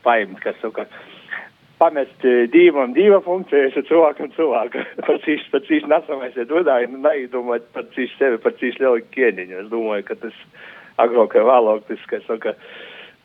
paimt, 0.04 0.38
kas 0.44 0.58
saka, 0.62 0.86
pamest 1.80 2.26
divam 2.52 2.92
diva 2.96 3.20
funkcijas, 3.24 3.76
un 3.80 3.88
cilvēkam 3.88 4.30
cilvēka. 4.36 4.84
Par 5.06 5.16
cīši, 5.24 5.48
par 5.52 5.64
cīši 5.64 5.88
nesamēsiet 5.88 6.52
vadā, 6.52 6.76
nedomāt 6.92 7.70
par 7.74 7.86
cīši 7.94 8.18
sevi, 8.18 8.40
par 8.44 8.52
cīši 8.60 8.84
lielu 8.84 9.00
kieniņu. 9.14 9.62
Es 9.62 9.70
domāju, 9.72 10.04
ka 10.10 10.18
tas 10.20 10.36
agrāk 11.00 11.38
vai 11.38 11.46
vēlāk 11.48 11.86
tas, 11.88 12.04
ka 12.10 12.20
saka, 12.26 12.54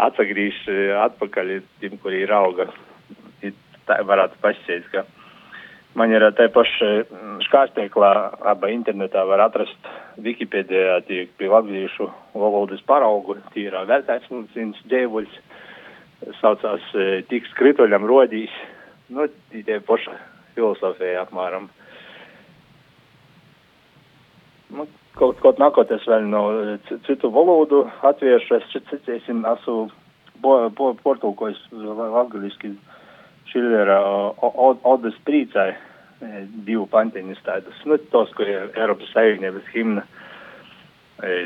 atsagrīž 0.08 0.62
atpakaļ 1.04 1.52
tiem, 1.84 2.00
kuri 2.04 2.24
ir 2.24 2.32
auga. 2.36 2.70
Tā 3.86 4.00
varētu 4.08 4.40
pašķiet, 4.42 4.88
ka 4.94 5.04
man 5.96 6.12
ir 6.12 6.26
te 6.38 6.48
paši 6.52 6.90
škārstieklā, 7.48 8.12
aba 8.52 8.72
internetā 8.74 9.24
var 9.28 9.46
atrast 9.48 9.90
Wikipēdijā 10.22 11.00
tiek 11.08 11.32
pie 11.40 11.50
latviešu 11.52 12.10
valodas 12.36 12.84
paraugu, 12.88 13.38
tīrā 13.56 13.86
viens 13.88 14.78
dēvuļs, 14.92 15.40
saucās 16.42 16.86
tik 17.30 17.48
skrituļam 17.54 18.08
rodīs, 18.08 18.54
nu, 19.10 19.28
tie 19.52 19.80
paša 19.80 20.16
filosofija 20.56 21.26
apmēram. 21.26 21.68
Nu, 24.76 24.88
kaut, 25.20 25.40
kaut 25.44 25.60
nākotnēs 25.62 26.08
vēl 26.10 26.26
no 26.32 26.44
citu 27.08 27.32
valodu 27.32 27.86
atviešu, 28.08 28.60
es 28.60 28.88
citēsim, 28.90 29.46
esmu 29.56 29.88
portulkojis 31.04 31.62
latgaliski 31.72 32.74
Šilera 33.52 34.00
Odas 34.42 35.18
prīcai 35.28 35.74
divu 36.66 36.86
pantiņus 36.92 37.42
tādus, 37.46 37.82
nu, 37.86 37.98
tos, 38.14 38.32
kur 38.38 38.50
ir 38.50 38.72
Eiropas 38.74 39.12
Savienības 39.14 39.68
himna. 39.74 40.06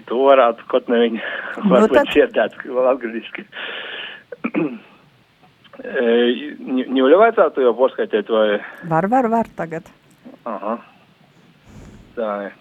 To 0.10 0.22
varētu 0.26 0.66
kaut 0.72 0.88
ne 0.90 1.02
viņi, 1.04 1.20
varbūt 1.72 1.98
tad... 1.98 2.14
šiedāt 2.14 2.56
latgaliski. 2.66 3.46
Ņūļa 5.80 7.20
vajadzētu 7.24 7.64
jau 7.64 7.76
poskaitīt 7.78 8.32
vai? 8.34 8.48
Var, 8.92 9.10
var, 9.12 9.30
var 9.32 9.52
tagad. 9.60 9.92
Aha. 10.50 10.80
Tā 12.18 12.34
ir. 12.50 12.58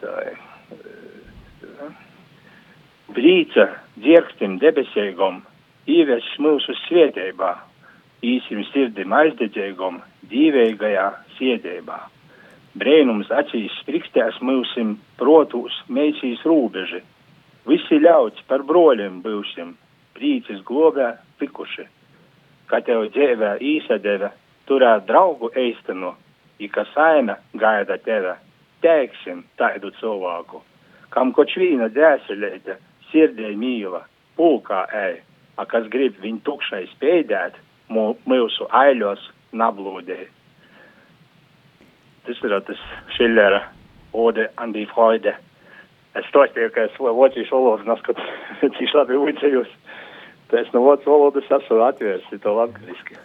Tā 0.00 0.16
ir. 0.32 0.43
Brīca 3.14 3.68
dzirkstim 3.94 4.56
debesīgom, 4.58 5.36
īves 5.86 6.26
mūsu 6.42 6.74
svietībā, 6.80 7.52
īsim 8.26 8.64
sirdim 8.72 9.12
aizdedzīgom, 9.14 10.00
dzīvīgajā 10.30 11.04
siedībā. 11.36 11.98
Brēnums 12.74 13.28
acīs 13.30 13.74
sprikstēs 13.84 14.40
mūsim 14.42 14.96
protūs, 15.20 15.76
meisīs 15.86 16.42
rūbeži. 16.42 17.04
Visi 17.70 18.00
ļauts 18.02 18.42
par 18.48 18.64
broļiem 18.66 19.20
būsim, 19.22 19.76
prīcis 20.18 20.64
globē 20.66 21.12
tikuši. 21.38 21.86
Kā 22.66 22.80
tev 22.82 23.04
dzīvē 23.14 23.52
īsadeve, 23.62 24.32
turēt 24.66 25.06
draugu 25.06 25.52
eistinu, 25.54 26.16
i 26.58 26.66
ka 26.66 26.82
saime 26.90 27.38
gaida 27.62 28.00
teve, 28.02 28.34
teiksim 28.82 29.44
taidu 29.60 29.92
cilvēku. 30.00 30.64
Kam 31.14 31.30
koč 31.36 31.54
vīna 31.60 31.86
dēselēte, 31.94 32.80
sirdē 33.14 33.54
mīla, 33.54 34.02
pulkā 34.34 34.84
ej, 35.06 35.20
a 35.56 35.66
kas 35.70 35.86
grib 35.92 36.18
viņu 36.22 36.42
tukšai 36.46 36.84
spēdēt, 36.96 37.56
mūsu 37.94 38.66
aiļos 38.74 39.22
nablūdē. 39.54 40.24
Tas 42.24 42.40
ir 42.42 42.54
tas 42.66 42.84
Šillera 43.14 43.60
ode 44.16 44.48
an 44.58 44.72
die 44.74 44.86
Freude. 44.90 45.36
Es 46.14 46.26
stāstīju, 46.30 46.70
ka 46.74 46.86
es 46.88 46.98
vāciešu 46.98 47.54
valodu 47.54 47.86
neskatu, 47.90 48.24
cik 48.62 48.94
labi 48.98 49.18
uicējos. 49.18 49.70
Pēc 50.50 50.70
no 50.74 50.84
vācu 50.84 51.10
valodas 51.10 51.48
esmu 51.50 51.80
atvērsi 51.82 52.38
to 52.42 52.52
latgaliski. 52.54 53.18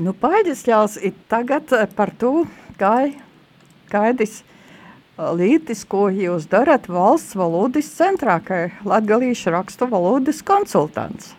Nu, 0.00 0.14
paidis 0.14 0.62
ļaus 0.68 0.96
tagad 1.28 1.72
par 1.96 2.12
to, 2.20 2.44
kā, 2.78 3.10
kaidis 3.90 4.40
lītis, 5.36 5.84
ko 5.84 6.08
jūs 6.12 6.48
darat 6.50 6.88
valsts 6.88 7.36
valodas 7.38 7.90
centrā, 7.96 8.38
kā 8.44 8.68
latgalīšu 8.88 9.52
rakstu 9.54 9.88
valodas 9.90 10.42
konsultants. 10.46 11.34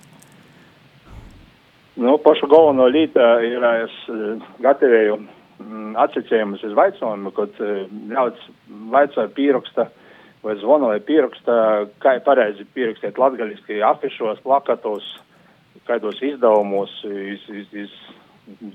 Nu, 2.01 2.15
pašu 2.23 2.47
galveno 2.49 2.87
līta 2.89 3.33
ir, 3.45 3.63
es 3.83 3.95
gatavoju 4.63 5.19
atsacījumus 6.01 6.63
uz 6.65 6.75
vaicojumu, 6.77 7.33
kad 7.35 7.57
ļauts 8.09 8.47
vaicoja 8.93 9.29
pieraksta 9.35 9.89
vai 10.41 10.55
zvana 10.57 10.89
vai 10.89 11.01
pieraksta, 11.05 11.55
kā 12.01 12.15
pareizi 12.25 12.65
pierakstīt 12.73 13.19
latgaliski 13.21 13.81
afišos, 13.85 14.41
plakatos, 14.45 15.05
kādos 15.85 16.21
izdevumos, 16.25 16.93
iz, 17.05 17.43
iz, 17.61 17.75
iz, 17.83 18.71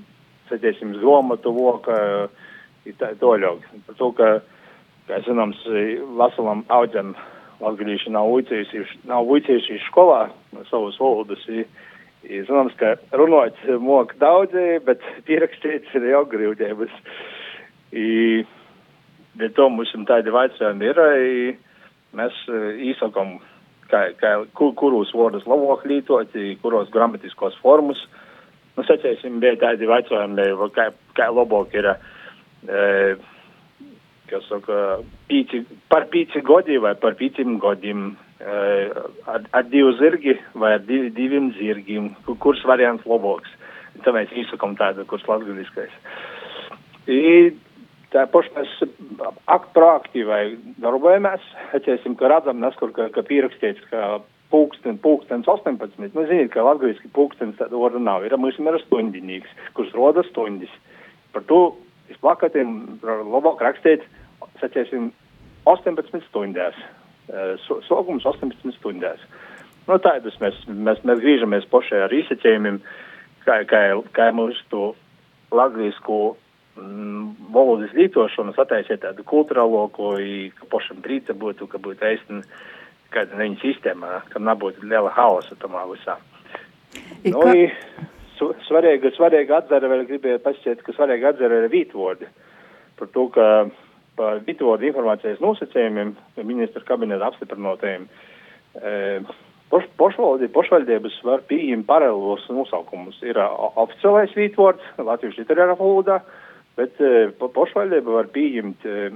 sēdēsim 0.47 0.93
uz 0.95 1.01
gromatu 1.03 1.51
voka, 1.55 1.97
tā 3.01 3.11
toļok. 3.19 3.65
Par 3.87 3.97
to, 3.99 4.11
ka, 4.15 4.29
kā 5.07 5.21
zināms, 5.25 5.59
veselam 6.19 6.63
audzam 6.73 7.15
latgalīši 7.63 8.13
nav 8.13 8.29
uicējuši, 8.35 9.01
nav 9.09 9.29
uicējuši 9.33 9.79
skolā 9.87 10.27
savas 10.69 10.99
valodas. 11.01 11.45
Zināms, 12.27 12.75
ka 12.79 12.95
runāt 13.15 13.59
mok 13.79 14.13
daudzi, 14.21 14.81
bet 14.85 15.03
pierakstīt 15.29 15.87
ir 15.95 16.09
jau 16.11 16.23
grūtības. 16.29 16.93
Bet 19.37 19.53
to 19.55 19.69
mums 19.69 19.93
tādi 20.09 20.33
vaicājumi 20.33 20.91
ir. 20.91 21.01
Mēs 22.17 22.37
īsakam, 22.91 23.37
kā, 23.91 24.07
kā, 24.19 24.33
kur, 24.57 24.73
kurus 24.79 25.13
vārdus 25.15 25.45
labāk 25.49 25.85
lietot, 25.87 26.35
kuros 26.63 26.91
gramatiskos 26.93 27.57
formus. 27.61 28.01
Nu, 28.77 28.85
sacēsim, 28.85 29.39
bija 29.41 29.57
tādi 29.61 29.89
vaicājumi, 29.89 30.51
kā, 30.75 30.91
kā 31.17 31.29
labāk 31.33 31.73
ir. 31.77 31.91
E, 32.67 32.81
kas 34.29 34.47
saka, 34.51 34.99
pīci, 35.29 35.63
par 35.91 36.07
pīci 36.13 36.43
godi 36.45 36.79
vai 36.83 36.93
par 36.99 37.17
pīcim 37.19 37.57
godiem 37.63 38.09
ar, 39.25 39.45
ar 39.51 39.63
divu 39.71 39.93
zirgi 39.97 40.37
vai 40.53 40.73
ar 40.77 40.83
div, 40.85 41.09
diviem 41.15 41.51
zirgiem, 41.57 42.11
kurš 42.43 42.65
variants 42.69 43.05
labāks. 43.09 43.49
Tā 44.05 44.13
mēs 44.13 44.33
izsakām 44.43 44.75
tādu, 44.77 45.05
kurš 45.09 45.25
latgaliskais. 45.25 45.93
I, 47.09 47.55
tā 48.13 48.27
paši 48.29 48.53
mēs 48.55 48.73
akt 49.49 49.71
proaktīvai 49.73 50.41
darbojamies, 50.83 51.45
atcēsim, 51.77 52.17
ka 52.19 52.29
redzam 52.29 52.61
neskur, 52.61 52.93
ka, 52.93 53.09
ka 53.15 53.23
pierakstīts, 53.25 53.81
ka 53.89 54.19
pulksten, 54.53 54.99
pulkstens 55.01 55.49
18. 55.49 55.97
Nu, 56.13 56.27
ziniet, 56.29 56.51
ka 56.53 56.65
latgaliski 56.67 57.09
pulkstens 57.15 57.57
tāda 57.57 57.79
orda 57.79 57.99
nav. 57.99 58.25
Ir, 58.25 58.37
mums 58.37 58.59
ir 58.59 58.79
stundinīgs, 58.85 59.49
kurš 59.75 59.95
roda 59.97 60.23
stundis. 60.29 60.71
Par 61.33 61.43
to 61.49 61.61
uz 62.07 62.21
plakatiem 62.21 62.99
labāk 63.03 63.63
rakstīt, 63.65 64.05
sacēsim, 64.61 65.11
18 65.67 66.23
stundās 66.29 66.77
sogums 67.87 68.25
18 68.25 68.75
stundās. 68.77 69.19
Nu, 69.87 69.97
tādus 70.03 70.35
mēs, 70.41 70.55
mēs, 70.67 71.03
mēs 71.07 71.21
griežamies 71.23 71.67
pašai 71.71 72.03
ar 72.05 72.13
izsacījumiem, 72.13 72.81
kā, 73.45 73.61
kā, 73.67 73.81
kā 74.15 74.31
mūsu 74.35 74.63
to 74.71 74.83
latviešu 75.55 76.17
mm, 76.75 77.51
valodas 77.55 77.93
lietošanu 77.95 78.55
sataisīt 78.55 79.01
tādu 79.03 79.23
kultūrālo, 79.27 79.87
ko 79.95 80.15
ka 80.59 80.67
pašam 80.71 80.99
trīca 81.03 81.35
būtu, 81.35 81.69
ka 81.71 81.79
būtu 81.79 82.07
eisni 82.07 82.41
kāda 83.15 83.39
viņa 83.39 83.61
sistēmā, 83.63 84.21
kam 84.33 84.43
nebūtu 84.47 84.83
liela 84.83 85.13
haosa 85.15 85.55
tamā 85.55 85.85
visā. 85.87 86.17
I, 87.23 87.31
nu, 87.31 87.43
i, 87.55 87.69
svarīgi, 88.67 89.13
svarīgi 89.15 89.55
atzara 89.55 89.87
vēl 89.87 90.03
gribēju 90.09 90.43
pasciet, 90.43 90.83
ka 90.83 90.95
svarīgi 90.95 91.31
atzara 91.31 91.63
ir 91.63 91.71
vītvordi. 91.71 92.27
Par 92.99 93.07
to, 93.13 93.29
ka 93.31 93.47
par 94.17 94.41
vitodu 94.47 94.87
informācijas 94.89 95.41
nosacījumiem 95.43 96.15
ministra 96.47 96.83
kabineta 96.87 97.29
apstiprinātajiem. 97.29 98.07
E, 98.81 98.93
poš, 99.71 99.87
pošvaldī, 99.99 100.49
pošvaldības 100.53 101.19
var 101.27 101.45
pieņemt 101.49 101.87
paralēlos 101.89 102.47
nosaukumus. 102.53 103.19
Ir 103.25 103.39
oficiālais 103.39 104.33
vītvords 104.37 104.97
Latvijas 104.97 105.39
literārā 105.41 105.77
valodā, 105.79 106.21
bet 106.79 106.99
e, 107.01 107.29
pošvaldība 107.41 108.19
var 108.19 108.31
pieņemt 108.33 108.87
e, 108.89 109.11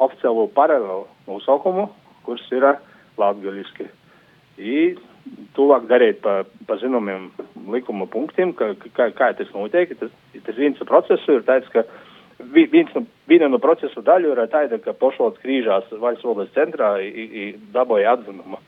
oficiālo 0.00 0.48
paralēlu 0.56 1.06
nosaukumu, 1.28 1.88
kurš 2.26 2.46
ir 2.56 2.68
latgaliski. 3.20 3.88
I 4.60 4.76
tuvāk 5.56 5.86
darīt 5.90 6.20
pa, 6.24 6.42
pa 6.68 6.76
zināmiem 6.80 7.30
likuma 7.72 8.06
punktiem, 8.10 8.52
ka, 8.56 8.72
kā, 8.96 9.10
kā 9.16 9.32
tas 9.36 9.50
notiek. 9.54 9.92
Tas, 10.00 10.12
tas 10.46 10.56
viens 10.58 10.80
process 10.88 11.28
ir 11.28 11.44
tāds, 11.48 11.68
ka 11.74 11.84
viens 12.52 12.90
no, 12.94 13.04
viena 13.28 13.48
no 13.50 13.60
procesa 13.62 14.02
daļu 14.04 14.34
ir 14.34 14.42
tāda, 14.52 14.80
ka 14.82 14.94
pošvalds 14.96 15.40
krīžās 15.42 15.90
valsts 16.02 16.26
valdes 16.26 16.52
centrā 16.56 16.96
dabūja 17.74 18.16
atzinumu. 18.16 18.60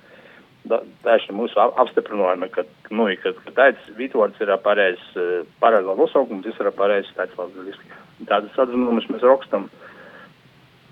Da, 0.71 0.79
tieši 1.03 1.35
mūsu 1.35 1.59
apstiprinājumi, 1.59 2.47
ka, 2.55 2.63
nu, 2.95 3.09
ka, 3.19 3.33
ka 3.35 3.55
tāds 3.57 3.87
vītvords 3.99 4.39
ir 4.45 4.53
pareizs, 4.63 5.09
pareizā 5.63 5.97
nosaukums, 5.99 6.45
tas 6.47 6.61
ir 6.63 6.71
pareizs 6.79 7.11
tāds 7.17 7.35
latviski. 7.39 7.89
Tādas 8.29 8.61
atzinumus 8.63 9.09
mēs 9.11 9.25
rakstam, 9.27 9.67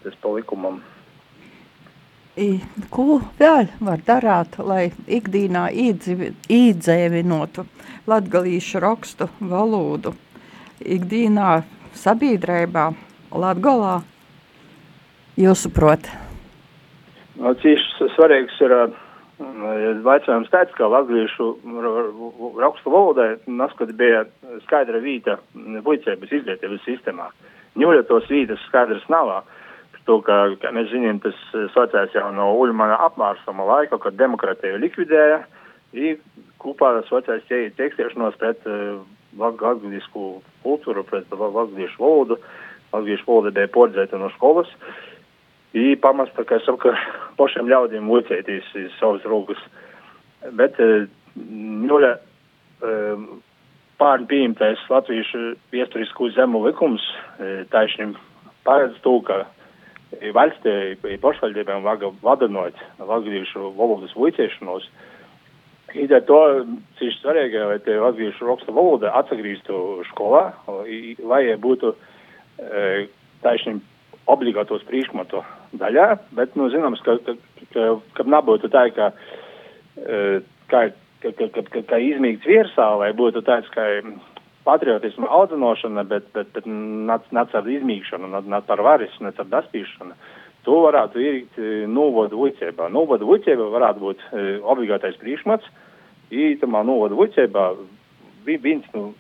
tas 0.02 0.16
pa 0.18 0.32
likumam. 0.34 0.80
I, 2.40 2.60
ko 2.90 3.20
vēl 3.38 3.68
var 3.84 4.02
darāt, 4.06 4.58
lai 4.58 4.88
ikdīnā 5.06 5.68
īdzēvinotu 6.50 7.66
latgalīšu 8.10 8.82
rakstu 8.82 9.28
valodu? 9.38 10.14
Ikdīnā 10.80 11.50
sabiedrībā, 11.96 12.90
Latgolā, 13.31 14.00
jūsuprot? 15.38 16.11
No, 17.40 17.55
cīši 17.62 18.11
svarīgs 18.16 18.59
ir 18.64 18.74
jautājums 19.40 20.50
tāds, 20.53 20.74
ka 20.76 20.88
latviešu 20.90 21.46
rakstu 22.61 22.92
valodai 22.92 23.31
naskot 23.46 23.92
bija 23.96 24.26
skaidra 24.66 25.00
vīta 25.00 25.38
puicēbas 25.55 26.33
izglītības 26.33 26.85
sistēmā. 26.85 27.31
Ņūļa 27.81 28.05
tos 28.09 28.29
vītas 28.29 28.61
skaidrs 28.68 29.07
nav. 29.09 29.40
To, 30.09 30.16
ka, 30.24 30.57
kā 30.59 30.70
mēs 30.74 30.88
zinām, 30.90 31.20
tas 31.22 31.37
sācās 31.74 32.14
jau 32.16 32.31
no 32.35 32.48
Uļmana 32.59 32.96
apmārsuma 33.05 33.66
laika, 33.68 33.98
kad 34.00 34.16
demokratiju 34.18 34.81
likvidēja. 34.81 35.42
I 35.92 36.14
kopā 36.59 36.94
sācās 37.07 37.44
tekstēšanos 37.48 38.38
pret 38.40 38.64
uh, 38.66 39.03
latviešu 39.38 40.24
kultūru, 40.64 41.04
pret 41.04 41.30
latviešu 41.30 42.02
valodu. 42.02 42.40
Latviešu 42.92 43.26
valoda 43.28 43.54
bija 43.54 43.70
pordzēta 43.74 44.18
no 44.18 44.30
skolas. 44.36 44.70
I 45.72 45.94
pamasta, 45.96 46.42
ka 46.44 46.58
es 46.58 46.66
saku, 46.66 46.90
ka 46.90 46.96
pašiem 47.38 47.70
ļaudīm 47.70 48.10
lucētīs 48.10 48.66
savas 48.98 49.22
rokas. 49.24 49.60
Bet 50.58 50.80
nuļa 50.80 52.16
pārni 54.00 54.26
pieņemtais 54.26 54.82
latviešu 54.90 55.54
viesturisko 55.70 56.32
zemu 56.34 56.64
likums 56.66 57.04
taisnība 57.70 58.18
paredz 58.64 58.98
to, 59.04 59.20
ka 59.26 59.44
valstī, 60.34 60.96
pašvaldībām 61.22 61.84
vadanot 62.24 62.74
latviešu 62.98 63.70
valodas 63.78 64.14
vuicēšanos. 64.18 64.88
Līdz 65.90 66.14
ar 66.14 66.26
to 66.29 66.40
cīši 67.00 67.18
svarīgi, 67.18 67.62
lai 67.66 67.79
tie 67.83 67.96
latviešu 67.98 68.46
raksta 68.46 68.74
valoda 68.74 69.11
atsagrīstu 69.18 70.05
skolā, 70.12 70.44
lai 71.26 71.42
būtu 71.59 71.94
e, 71.94 73.09
taisnība 73.42 73.83
obligātos 74.31 74.85
priekšmetu 74.87 75.42
daļā, 75.81 76.07
bet, 76.38 76.55
nu, 76.59 76.68
zināms, 76.70 77.03
ka, 77.07 77.16
ka, 77.26 77.35
ka, 77.74 77.87
ka 78.14 78.26
nebūtu 78.37 78.70
tā, 78.70 78.85
ka, 78.94 79.11
e, 79.98 80.40
ka, 80.70 80.85
ka, 81.24 81.33
ka, 81.40 81.64
ka, 81.72 81.83
ka 81.94 82.03
izmīgts 82.05 82.46
virsā, 82.46 82.87
lai 83.00 83.11
būtu 83.16 83.42
tāds, 83.46 83.70
ka 83.74 83.88
patriotisma 84.68 85.31
audzinošana, 85.40 86.05
bet, 86.07 86.29
bet, 86.37 86.53
bet 86.55 86.68
nec 86.68 87.57
ar 87.57 87.74
izmīgšanu, 87.79 88.31
nec 88.46 88.70
ar 88.70 88.85
varis, 88.87 89.16
nec 89.24 89.38
ar 89.40 89.50
daspīšanu. 89.57 90.14
To 90.66 90.82
varētu 90.84 91.22
ielikt 91.22 91.56
e, 91.58 91.86
novodu 91.88 92.42
vicībā. 92.44 92.90
Novodu 92.92 93.28
vicībā 93.30 93.70
varētu 93.72 94.04
būt 94.04 94.24
e, 94.28 94.44
obligātais 94.60 95.16
priekšmets. 95.20 95.68
Ītamā 96.30 96.82
novodu 96.86 97.16
vicībā 97.20 97.70
viens 98.46 98.84
nu, 98.94 99.10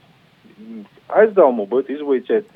aizdevumu 1.10 1.66
būtu 1.70 1.96
izvicēt 1.96 2.52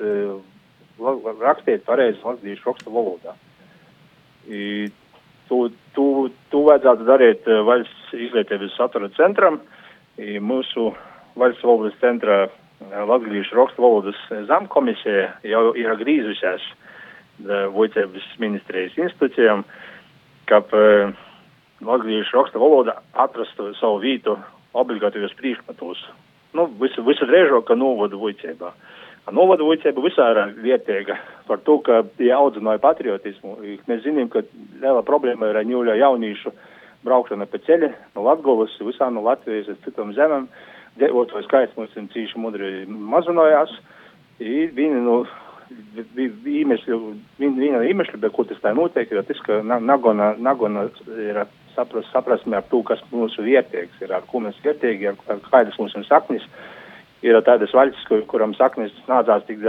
rakstīt 1.41 1.83
pareizi 1.85 2.21
latviešu 2.23 2.69
rakstu 2.69 2.93
valodā. 2.93 3.35
I, 4.47 4.91
to, 5.49 5.69
to, 5.95 6.29
to 6.51 6.61
vajadzētu 6.67 7.07
darīt 7.07 7.47
uh, 7.49 7.63
valsts 7.65 8.13
izglītības 8.13 8.75
satura 8.77 9.09
centram. 9.17 9.59
I, 10.17 10.37
mūsu 10.39 10.93
valsts 11.35 11.65
valodas 11.65 11.97
centra 12.01 12.45
uh, 12.45 12.51
latviešu 13.09 13.57
rakstu 13.57 13.83
valodas 13.83 14.19
zamkomisija 14.49 15.31
jau 15.43 15.71
ir 15.77 15.95
grīzusies 16.01 16.65
Vojcības 17.43 18.27
ministrijas 18.39 18.95
institūcijām, 18.97 19.65
uh, 20.71 21.15
latviešu 21.85 22.37
rakstu 22.37 22.61
valoda 22.61 22.99
atrastu 23.13 23.73
savu 23.79 23.99
vietu 24.03 24.37
obligātajos 24.75 25.35
priekšmetos. 25.39 26.05
Nu, 26.55 26.69
visu, 26.79 27.03
visu 27.03 27.27
drēžāk, 27.27 27.67
ka 27.67 27.75
novodu 27.75 28.19
Vojcībā. 28.21 28.71
Uh, 28.71 28.95
Novada 29.33 29.65
vicība 29.65 30.03
visā 30.05 30.27
ir 30.35 30.51
vietēga 30.61 31.15
par 31.47 31.57
to, 31.65 31.79
ka 31.81 32.03
tie 32.19 32.29
audzināja 32.35 32.81
patriotismu. 32.83 33.55
Mēs 33.89 34.03
zinām, 34.03 34.29
ka 34.29 34.43
liela 34.83 35.01
problēma 35.05 35.49
ir 35.49 35.63
ņūļa 35.65 35.95
jauniešu 35.97 36.53
braukšana 37.05 37.47
pa 37.49 37.57
ceļu 37.65 37.89
no 38.13 38.25
Latgovas, 38.27 38.75
visā 38.85 39.09
no 39.09 39.23
Latvijas 39.25 39.71
uz 39.73 39.79
citām 39.85 40.13
zemēm. 40.13 40.45
Devoto 41.01 41.41
skaits 41.41 41.73
mums 41.77 41.95
ir 41.97 42.05
cīši 42.13 42.37
mudri 42.41 42.69
mazinājās. 42.85 43.73
Viņi, 44.37 45.01
nu, 45.01 45.23
iemesli, 45.65 46.99
viena 47.39 47.83
iemesli, 47.83 48.19
bet 48.21 48.33
ko 48.35 48.45
tas 48.47 48.61
tā 48.63 48.73
notiek, 48.77 49.11
ir 49.11 49.25
tas, 49.27 49.41
ka 49.45 49.61
nagona, 49.63 50.33
nagona 50.37 50.87
ir 51.17 51.43
saprast, 51.75 52.11
saprasme 52.13 52.57
ar 52.57 52.65
to, 52.71 52.83
kas 52.87 53.01
mūsu 53.11 53.43
vietēks 53.45 54.03
ir, 54.05 54.13
ar 54.15 54.25
ko 54.29 54.43
mēs 54.45 54.59
vietīgi, 54.63 55.11
ar, 55.11 55.19
ar 55.29 55.43
kādas 55.49 55.77
mums 55.81 55.95
ir 55.97 56.05
saknis. 56.07 56.45
Uh, 56.45 56.73
ir 57.25 57.41
tādas 57.45 57.73
valstis, 57.75 58.05
kur, 58.09 58.23
kuram 58.29 58.55
saknes 58.57 58.93
nācās 59.09 59.45
tik, 59.47 59.63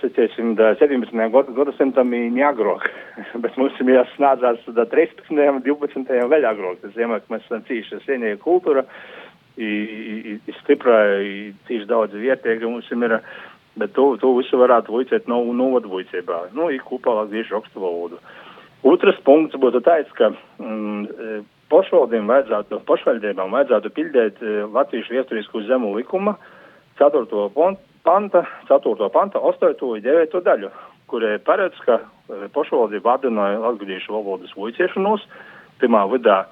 saciesim, 0.00 0.54
17. 0.58 1.14
gadsimtam 1.56 2.14
neagrok, 2.34 2.88
bet 3.44 3.58
mums 3.60 3.78
ir 3.80 3.92
nācās 4.22 4.64
13. 4.66 5.30
un 5.30 5.62
12. 5.66 6.22
vēl 6.32 6.48
agrok. 6.48 6.80
Tas 6.82 6.96
zīmē, 6.96 7.20
ka 7.22 7.36
mēs 7.36 7.46
esam 7.46 7.66
cīši 7.68 8.02
senie 8.06 8.34
kultūra, 8.42 8.86
stipra, 10.62 10.98
cīši 11.68 11.88
daudz 11.90 12.16
vietiegi 12.16 12.66
mums 12.66 12.88
ir, 12.90 13.18
bet 13.80 13.94
to, 13.96 14.12
to 14.20 14.34
visu 14.36 14.60
varētu 14.60 14.92
vuicēt 14.92 15.28
no, 15.30 15.40
novadvuicībā, 15.56 16.44
nu, 16.56 16.68
ir 16.74 16.84
kopā 16.86 17.14
latviešu 17.22 17.58
rakstu 17.58 17.82
valodu. 17.82 18.20
Otrs 18.88 19.20
punkts 19.26 19.58
būtu 19.62 19.80
tāds, 19.86 20.10
ka 20.18 20.32
mm, 20.32 21.44
pašvaldībām 21.72 22.32
vajadzētu, 22.32 22.80
pašvaldībām 22.88 23.54
vajadzētu 23.54 23.92
pildīt 23.96 24.42
latviešu 24.74 25.16
viesturisku 25.16 25.62
zemu 25.68 25.94
likumu, 25.96 26.34
4. 27.00 27.26
panta, 28.04 28.42
4. 28.68 29.10
panta 29.14 29.38
8. 29.38 29.86
un 29.86 30.02
9. 30.04 30.42
daļu, 30.48 30.72
kurai 31.08 31.38
paredz, 31.44 31.78
ka 31.86 32.00
e, 32.00 32.48
pašvaldība 32.52 33.16
atdināja 33.16 33.62
latgadījušu 33.62 34.14
valodas 34.16 34.52
vuiciešanos, 34.56 35.24
pirmā 35.80 36.04
vidā 36.12 36.42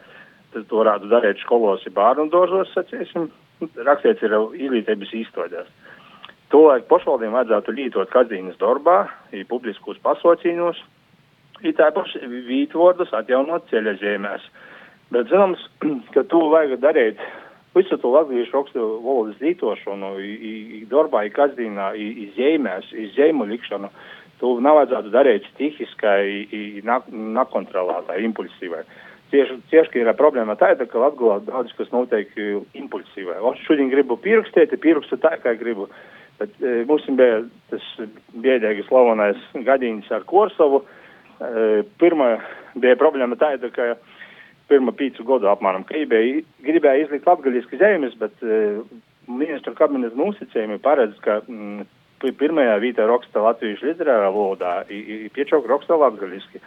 to 0.55 0.81
varētu 0.81 1.11
darīt 1.11 1.43
skolos, 1.45 1.85
bērnu 1.95 2.31
dārzos, 2.33 2.73
sacīsim, 2.75 3.29
rakstīts 3.87 4.25
ir 4.27 4.35
izglītības 4.39 5.15
īstodēs. 5.23 5.69
Tolaik 6.51 6.89
pašvaldībiem 6.91 7.37
vajadzētu 7.37 7.75
lītot 7.77 8.11
kazīnas 8.11 8.59
darbā, 8.59 9.05
ir 9.31 9.47
publiskos 9.51 10.01
pasaucīnos, 10.03 10.81
ir 11.63 11.77
tāpaši 11.79 12.27
vītvordus 12.49 13.13
atjaunot 13.15 13.69
ceļa 13.71 13.95
zīmēs. 14.01 14.49
Bet 15.15 15.31
zināms, 15.31 15.63
ka 16.15 16.25
to 16.31 16.43
vajag 16.51 16.81
darīt 16.83 17.23
visu 17.75 17.99
to 18.03 18.11
latviešu 18.11 18.57
rakstu 18.57 18.87
valodas 19.05 19.39
lītošanu, 19.43 20.15
darbā, 20.91 21.23
kazdīnā, 21.35 21.93
izņēmēs, 22.27 22.91
izņēmu 23.07 23.47
likšanu, 23.53 23.91
to 24.41 24.57
nav 24.65 24.81
vajadzētu 24.81 25.13
darīt 25.15 25.47
stihiskai, 25.53 26.83
nekontrolētai, 27.37 28.19
impulsīvai. 28.27 28.83
Tieši, 29.31 29.61
tieši 29.71 30.01
ir 30.03 30.11
problēma 30.19 30.57
tāda, 30.59 30.89
ka 30.91 30.99
Latvijā 30.99 31.37
daudz 31.47 31.71
kas 31.79 31.93
notiek 31.95 32.33
impulsīvai. 32.75 33.39
Es 33.53 33.61
šodien 33.69 33.93
gribu 33.93 34.17
pierakstīt, 34.19 34.75
pierakstu 34.83 35.21
tā, 35.23 35.37
kā 35.45 35.55
gribu. 35.61 35.87
Bet 36.40 36.57
e, 36.64 36.81
mums 36.88 37.05
bija 37.18 37.42
tas 37.72 37.85
biedēgi 38.33 38.87
slavenais 38.88 39.40
gadījums 39.66 40.09
ar 40.14 40.24
Korsovu. 40.29 40.83
E, 41.40 41.83
pirmā 42.00 42.33
bija 42.81 42.96
problēma 43.00 43.37
tāda, 43.40 43.68
ka 43.74 43.92
pirmo 44.70 44.94
pīcu 44.96 45.26
gadu 45.26 45.50
apmēram, 45.50 45.85
ka 45.85 45.96
gribēja, 45.96 46.42
gribēja 46.64 47.07
izlikt 47.07 47.26
latgaļisku 47.26 47.79
zemes, 47.81 48.14
bet 48.20 48.44
uh, 48.46 48.79
ministru 49.31 49.74
kabineta 49.79 50.18
nosacījumi 50.18 50.79
paredz, 50.83 51.18
ka 51.24 51.40
mm, 51.42 51.87
pirmajā 52.38 52.76
vietā 52.83 53.07
raksta 53.09 53.42
latviešu 53.44 53.90
literārā 53.90 54.31
valodā, 54.35 54.74
piečauk 55.37 55.68
raksta 55.70 55.98
latgaļiski. 56.00 56.62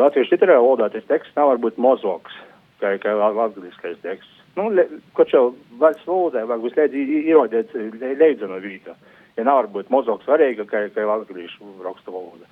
Latviešu 0.00 0.36
literārā 0.36 0.60
valodā 0.60 0.90
tas 0.94 1.08
teksts 1.10 1.36
nav 1.38 1.54
varbūt 1.54 1.80
mozoks, 1.82 2.36
kā, 2.82 2.94
kā 3.02 3.16
latgaļiskais 3.18 4.00
teksts. 4.04 4.39
Nu, 4.58 4.66
kočau 5.14 5.54
valsts 5.78 6.06
valodai 6.08 6.46
vajag 6.48 6.64
vislēdz 6.66 6.96
ierodēt 7.20 7.74
leidzenu 8.02 8.58
vītu. 8.62 8.96
Ja 9.38 9.46
nav 9.46 9.62
varbūt 9.62 9.92
mozoks 9.94 10.26
svarīga, 10.26 10.66
kā, 10.68 10.88
kā 10.94 11.06
latgaļīšu 11.06 11.76
raksta 11.84 12.12
valoda. 12.12 12.48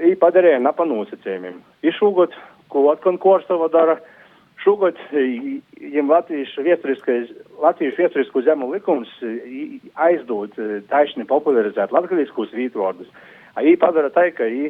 I 0.00 0.14
padarīja 0.18 0.62
napa 0.62 0.86
nosacījumiem. 0.88 1.60
Išūgot 1.86 2.34
ko 2.70 2.86
atkal 2.92 3.18
Korsava 3.20 3.68
dara. 3.72 3.98
Šogad 4.60 4.98
viņam 5.12 6.10
latviešu 6.12 6.62
vieturisku 6.66 8.42
zemu 8.44 8.68
likums 8.74 9.12
aizdod 9.96 10.52
taisni 10.90 11.24
popularizēt 11.28 11.94
latgaļiskus 11.96 12.52
vītvārdus. 12.52 13.08
Ī 13.56 13.72
padara 13.80 14.12
tā, 14.12 14.26
ka 14.36 14.44
ī 14.44 14.68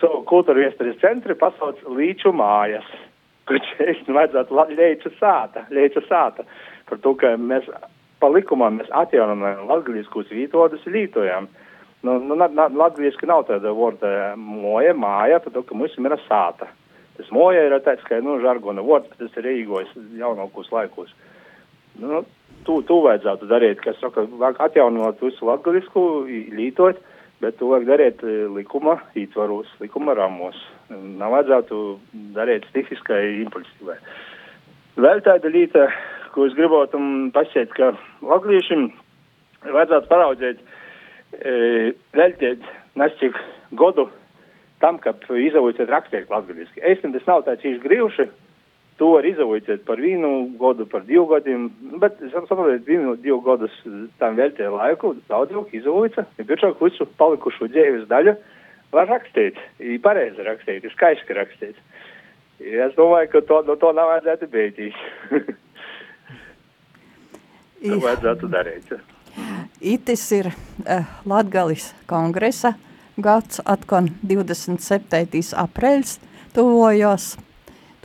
savu 0.00 0.24
kultūru 0.26 0.64
viesturis 0.64 0.98
centri 1.02 1.38
pasauc 1.38 1.78
līču 1.86 2.34
mājas, 2.34 2.86
šeit 3.72 4.10
vajadzētu 4.18 4.60
līču 4.78 5.14
sāta, 5.18 5.66
līču 5.74 6.02
sāta. 6.08 6.46
Par 6.90 7.00
to, 7.02 7.14
ka 7.18 7.34
mēs 7.38 7.66
pa 8.20 8.28
likumam 8.28 8.78
mēs 8.80 8.90
atjaunojam 9.02 9.68
latgaļiskus 9.70 10.32
vītvārdus 10.34 10.86
lītojam. 10.86 11.48
Nu, 12.04 12.16
nu, 12.24 12.36
latviešu 12.80 13.28
nav 13.28 13.46
tāda 13.48 13.72
vārda 13.76 14.34
moja, 14.40 14.94
māja, 14.96 15.40
par 15.44 15.52
to, 15.52 15.64
ka 15.68 15.76
mums 15.76 15.96
ir 15.98 16.16
sāta. 16.26 16.70
Tas 17.18 17.28
moja 17.34 17.66
ir 17.66 17.76
tāds, 17.84 18.04
ka, 18.08 18.20
nu, 18.24 18.38
žargona 18.40 18.84
vārds, 18.84 19.10
bet 19.12 19.20
tas 19.20 19.40
ir 19.40 19.48
rīgojis 19.48 19.92
jaunākos 20.16 20.70
laikos. 20.72 21.12
Nu, 22.00 22.22
tu, 22.64 22.78
tu 22.88 23.00
vajadzētu 23.04 23.48
darīt, 23.50 23.82
kas 23.84 23.98
saka, 24.00 24.24
vajag 24.40 24.62
atjaunot 24.68 25.20
visu 25.20 25.48
latgaļisku, 25.48 26.04
lītot, 26.56 27.00
bet 27.44 27.58
to 27.60 27.68
vajag 27.72 27.88
darīt 27.88 28.24
e, 28.24 28.36
likuma 28.56 28.96
ītvaros, 29.20 29.68
likuma 29.84 30.16
ramos. 30.16 30.56
Nav 30.90 31.30
vajadzētu 31.36 31.76
darīt 32.34 32.64
stifiskai 32.70 33.22
impulsīvai. 33.44 33.96
Vēl 34.98 35.22
tāda 35.22 35.52
lieta, 35.52 35.86
ko 36.34 36.48
es 36.48 36.56
gribētu 36.58 36.98
pasēt, 37.36 37.70
ka 37.76 37.92
latgaliešiem 38.26 38.88
vajadzētu 39.68 40.10
paraudzēt, 40.10 40.64
e, 41.38 41.54
veltīt 42.16 42.66
nescik 42.98 43.38
godu 43.78 44.08
tam, 44.82 44.98
ka 44.98 45.14
izaujiet 45.14 45.86
rakstīt 45.92 46.30
latgaliski. 46.32 46.82
Esam 46.82 47.14
tas 47.14 47.26
nav 47.28 47.46
tāds 47.46 47.62
īši 47.62 47.82
grīvši, 47.86 48.30
to 48.98 49.14
var 49.14 49.24
izaujiet 49.24 49.84
par 49.86 50.02
vienu 50.02 50.50
godu, 50.58 50.88
par 50.90 51.06
divu 51.06 51.28
gadiem, 51.30 51.70
bet, 52.02 52.18
saprotiet, 52.34 52.82
vienu, 52.88 53.14
divu 53.16 53.38
gadus 53.46 53.76
tam 54.18 54.34
veltē 54.40 54.66
laiku, 54.74 55.14
daudz 55.30 55.54
jau 55.54 55.68
izaujiet, 55.70 56.18
ja 56.18 56.48
biežāk 56.50 56.82
visu 56.82 57.06
palikušo 57.20 57.70
dzīves 57.70 58.08
daļu 58.10 58.34
var 58.92 59.08
rakstīt, 59.10 59.58
ir 59.78 60.00
pareizi 60.02 60.44
rakstīt, 60.46 60.84
ir 60.84 60.94
skaisti 60.94 61.36
rakstīt. 61.36 61.78
Es 62.60 62.92
domāju, 62.96 63.30
ka 63.32 63.40
to, 63.48 63.62
no 63.68 63.76
to 63.80 63.92
nav 63.96 64.10
vajadzētu 64.12 64.50
beigties. 64.52 64.98
to 67.86 68.00
vajadzētu 68.04 68.50
darīt. 68.52 68.92
Itis 69.80 70.26
ir 70.36 70.50
uh, 70.50 71.06
Latgalis 71.24 71.90
kongresa 72.10 72.74
gads, 73.20 73.62
atkal 73.64 74.10
27. 74.26 75.40
aprēļs 75.62 76.18
tuvojos, 76.56 77.32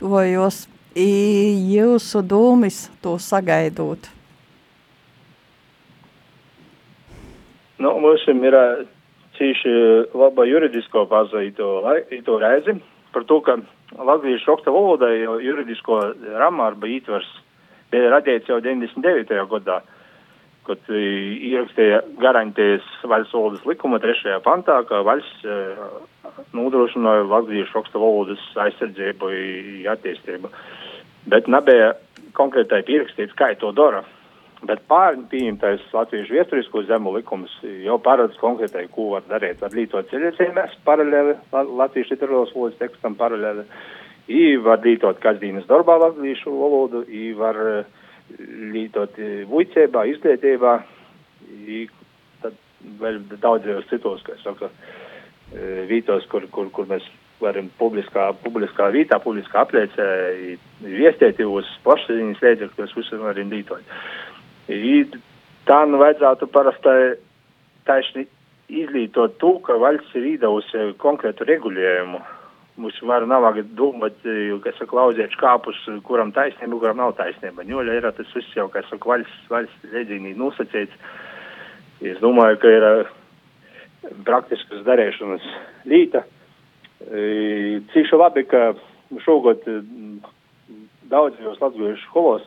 tuvojos 0.00 0.64
jūsu 0.96 2.22
dūmis 2.24 2.86
to 3.04 3.16
sagaidot? 3.20 4.08
Nu, 7.76 7.92
mums 8.00 8.24
ir 8.24 8.56
cīši 9.38 9.72
laba 10.16 10.46
juridisko 10.48 11.06
baza 11.10 11.42
ito 11.44 12.38
reizi 12.42 12.76
par 13.12 13.24
to, 13.24 13.40
ka 13.40 13.56
latviešu 13.96 14.50
raksta 14.50 14.72
valodai 14.74 15.14
juridisko 15.44 16.00
ramārba 16.36 16.88
ītvars 16.90 17.28
bija 17.92 18.10
radīts 18.12 18.50
jau 18.50 18.58
99. 18.60 19.36
gadā, 19.52 19.78
kad 20.66 20.90
ierakstīja 20.90 22.02
garantējas 22.20 22.88
valsts 23.06 23.36
valodas 23.36 23.64
likuma 23.68 24.00
trešajā 24.02 24.40
pantā, 24.44 24.80
ka 24.88 25.04
valsts 25.06 25.46
nodrošināja 26.56 27.28
latviešu 27.30 27.78
raksta 27.78 28.02
valodas 28.02 28.42
aizsardzību 28.66 29.30
un 29.30 29.86
attīstību. 29.94 30.50
Bet 31.30 31.48
nebija 31.50 31.94
konkrētai 32.36 32.82
pierakstīts, 32.86 33.34
kā 33.38 33.54
to 33.60 33.72
dara. 33.72 34.04
Bet 34.64 34.80
pārņem 34.88 35.26
pieņemtais 35.28 35.82
latviešu 35.92 36.32
viesturisko 36.32 36.80
zemu 36.88 37.12
likums 37.18 37.52
jau 37.84 37.98
paredz 38.00 38.38
konkrētai, 38.40 38.86
ko 38.94 39.10
var 39.10 39.26
darīt. 39.28 39.60
Var 39.60 39.74
lietot 39.76 40.08
ceļojumiem 40.08 40.78
paralēli 40.86 41.34
latviešu 41.52 42.14
literāros 42.14 42.54
valodas 42.56 42.78
tekstam 42.80 43.18
paralēli. 43.20 43.66
I 44.32 44.56
var 44.58 44.80
lietot 44.82 45.20
kasdienas 45.22 45.68
darbā 45.68 45.98
latviešu 46.00 46.54
valodu, 46.56 47.04
i 47.04 47.34
var 47.36 47.60
lietot 48.72 49.20
vuicībā, 49.50 50.06
izglītībā, 50.14 50.72
i 51.68 51.84
tad 52.42 52.56
vēl 53.02 53.20
daudzos 53.36 53.86
citos, 53.92 54.24
kā 54.26 54.34
saka, 54.40 54.72
vītos, 55.90 56.26
kur, 56.32 56.48
kur, 56.50 56.72
kur 56.74 56.88
mēs 56.90 57.06
varam 57.40 57.68
publiskā, 57.78 58.30
publiskā 58.42 58.88
vietā, 58.94 59.18
publiskā 59.22 59.62
apliecē, 59.66 60.06
viestēt 60.80 61.42
uz 61.44 61.68
plašsaziņas 61.84 62.42
līdzekļus, 62.42 62.96
visur 62.96 63.22
varam 63.26 63.52
lietot. 63.52 63.94
Tā 64.66 65.82
nu 65.86 65.98
vajadzētu 65.98 66.46
parastai 66.50 67.16
taisni 67.86 68.26
izlītot 68.70 69.36
to, 69.38 69.56
ka 69.66 69.76
valsts 69.78 70.14
ir 70.18 70.26
īdavusi 70.34 70.92
konkrētu 71.02 71.46
regulējumu. 71.46 72.20
Mums 72.76 72.98
var 73.08 73.24
nav 73.26 73.46
domāt, 73.78 74.18
ka 74.62 74.72
saka, 74.76 74.96
lauziet 74.98 75.32
škāpus, 75.32 75.78
kuram 76.04 76.32
taisnība, 76.36 76.80
kuram 76.82 76.98
nav 77.00 77.14
taisnība. 77.16 77.64
Jo 77.64 77.80
ir 77.86 78.04
tas 78.04 78.34
viss 78.34 78.56
jau, 78.56 78.66
kā 78.68 78.82
saka, 78.90 79.08
valsts, 79.08 79.46
valsts 79.48 79.94
redzīnī 79.94 80.34
nosacīts. 80.36 80.92
Es 82.04 82.18
domāju, 82.20 82.58
ka 82.60 82.74
ir 82.74 82.88
praktiskas 84.26 84.84
darēšanas 84.84 85.46
līta. 85.88 86.26
Cīši 87.94 88.18
labi, 88.18 88.44
ka 88.50 88.74
šogad 89.24 89.62
daudzos 91.06 91.60
latviešu 91.62 92.02
skolos 92.10 92.44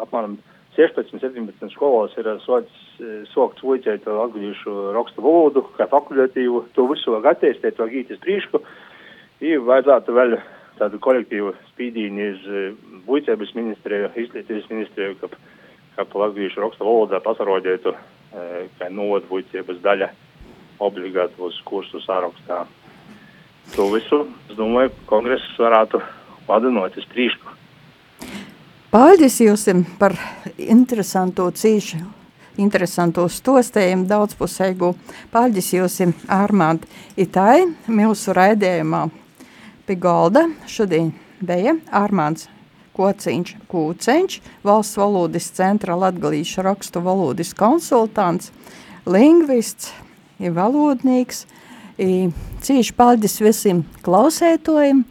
apmēram 0.00 0.38
16, 0.78 1.18
17 1.18 1.72
skolās 1.74 2.12
ir 2.20 2.28
sokts 2.46 3.64
vuicēt 3.66 4.06
latviešu 4.06 4.92
rakstu 4.94 5.24
valodu, 5.24 5.64
kā 5.74 5.88
fakultatīvu, 5.90 6.68
to 6.76 6.86
visu 6.92 7.16
vajag 7.16 7.32
attīstīt, 7.32 7.74
to 7.74 7.88
gītis 7.90 8.22
prīšku, 8.22 8.62
i 9.42 9.56
vajadzētu 9.58 10.14
vēl 10.14 10.36
tādu 10.78 11.00
kolektīvu 11.02 11.50
spīdīni 11.72 12.28
iz 12.30 12.46
vuicēbas 13.08 13.50
ministriju, 13.58 14.12
izglītības 14.22 14.70
ministriju, 14.70 15.18
ka, 15.18 15.32
ka 15.98 16.06
latviešu 16.22 16.62
rakstu 16.62 16.86
valodā 16.86 17.18
pasarodētu, 17.26 17.96
kā 18.78 18.90
novod 18.94 19.26
vuicēbas 19.30 19.82
daļa 19.82 20.12
obligāti 20.86 21.42
uz 21.42 21.58
kursu 21.66 21.98
sārakstā. 22.04 22.62
To 23.74 23.90
visu, 23.92 24.22
es 24.48 24.56
domāju, 24.56 24.94
kongress 25.10 25.58
varētu 25.58 26.00
vadinot 26.46 26.94
uz 26.96 27.08
prīšku. 27.10 27.56
Paldies 28.88 29.34
jums 29.36 29.66
par 30.00 30.14
interesantu 30.56 31.50
cīšu, 31.52 31.98
interesantu 32.56 33.26
stostējumu 33.28 34.06
daudzpusēgu. 34.08 34.94
Paldies 35.28 35.68
jums, 35.74 35.98
Ārmād. 36.32 36.86
Itai 37.20 37.66
mūsu 37.84 38.32
raidījumā 38.32 39.02
pie 39.84 39.96
galda 40.00 40.46
šodien 40.64 41.10
bija 41.44 41.76
Ārmāds 42.00 42.48
Kociņš 42.96 43.52
Kūceņš, 43.68 44.38
valsts 44.64 44.96
valodas 44.96 45.50
centra 45.52 45.92
latgalīšu 46.06 46.64
rakstu 46.64 47.04
valodas 47.04 47.52
konsultants, 47.60 48.48
lingvists, 49.04 49.92
valodnīgs. 50.40 51.44
Cīši 52.64 52.96
paldies 52.96 53.36
visiem 53.44 53.84
klausētojiem, 54.00 55.04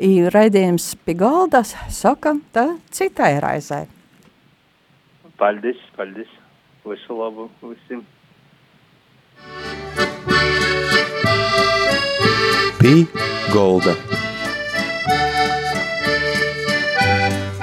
Ir 0.00 0.30
raidījums 0.32 0.94
pie 1.04 1.12
galda, 1.12 1.60
saka, 1.92 2.32
tā 2.56 2.62
citai 2.88 3.34
raizē. 3.44 3.82
Paldies, 5.36 5.76
paldies. 5.92 6.30
Visu 6.88 7.18
labu 7.18 7.50
visiem. 7.60 8.00
Pī 12.80 12.94
golda. 13.52 13.92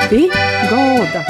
Pī 0.06 0.24
golda. 0.70 1.26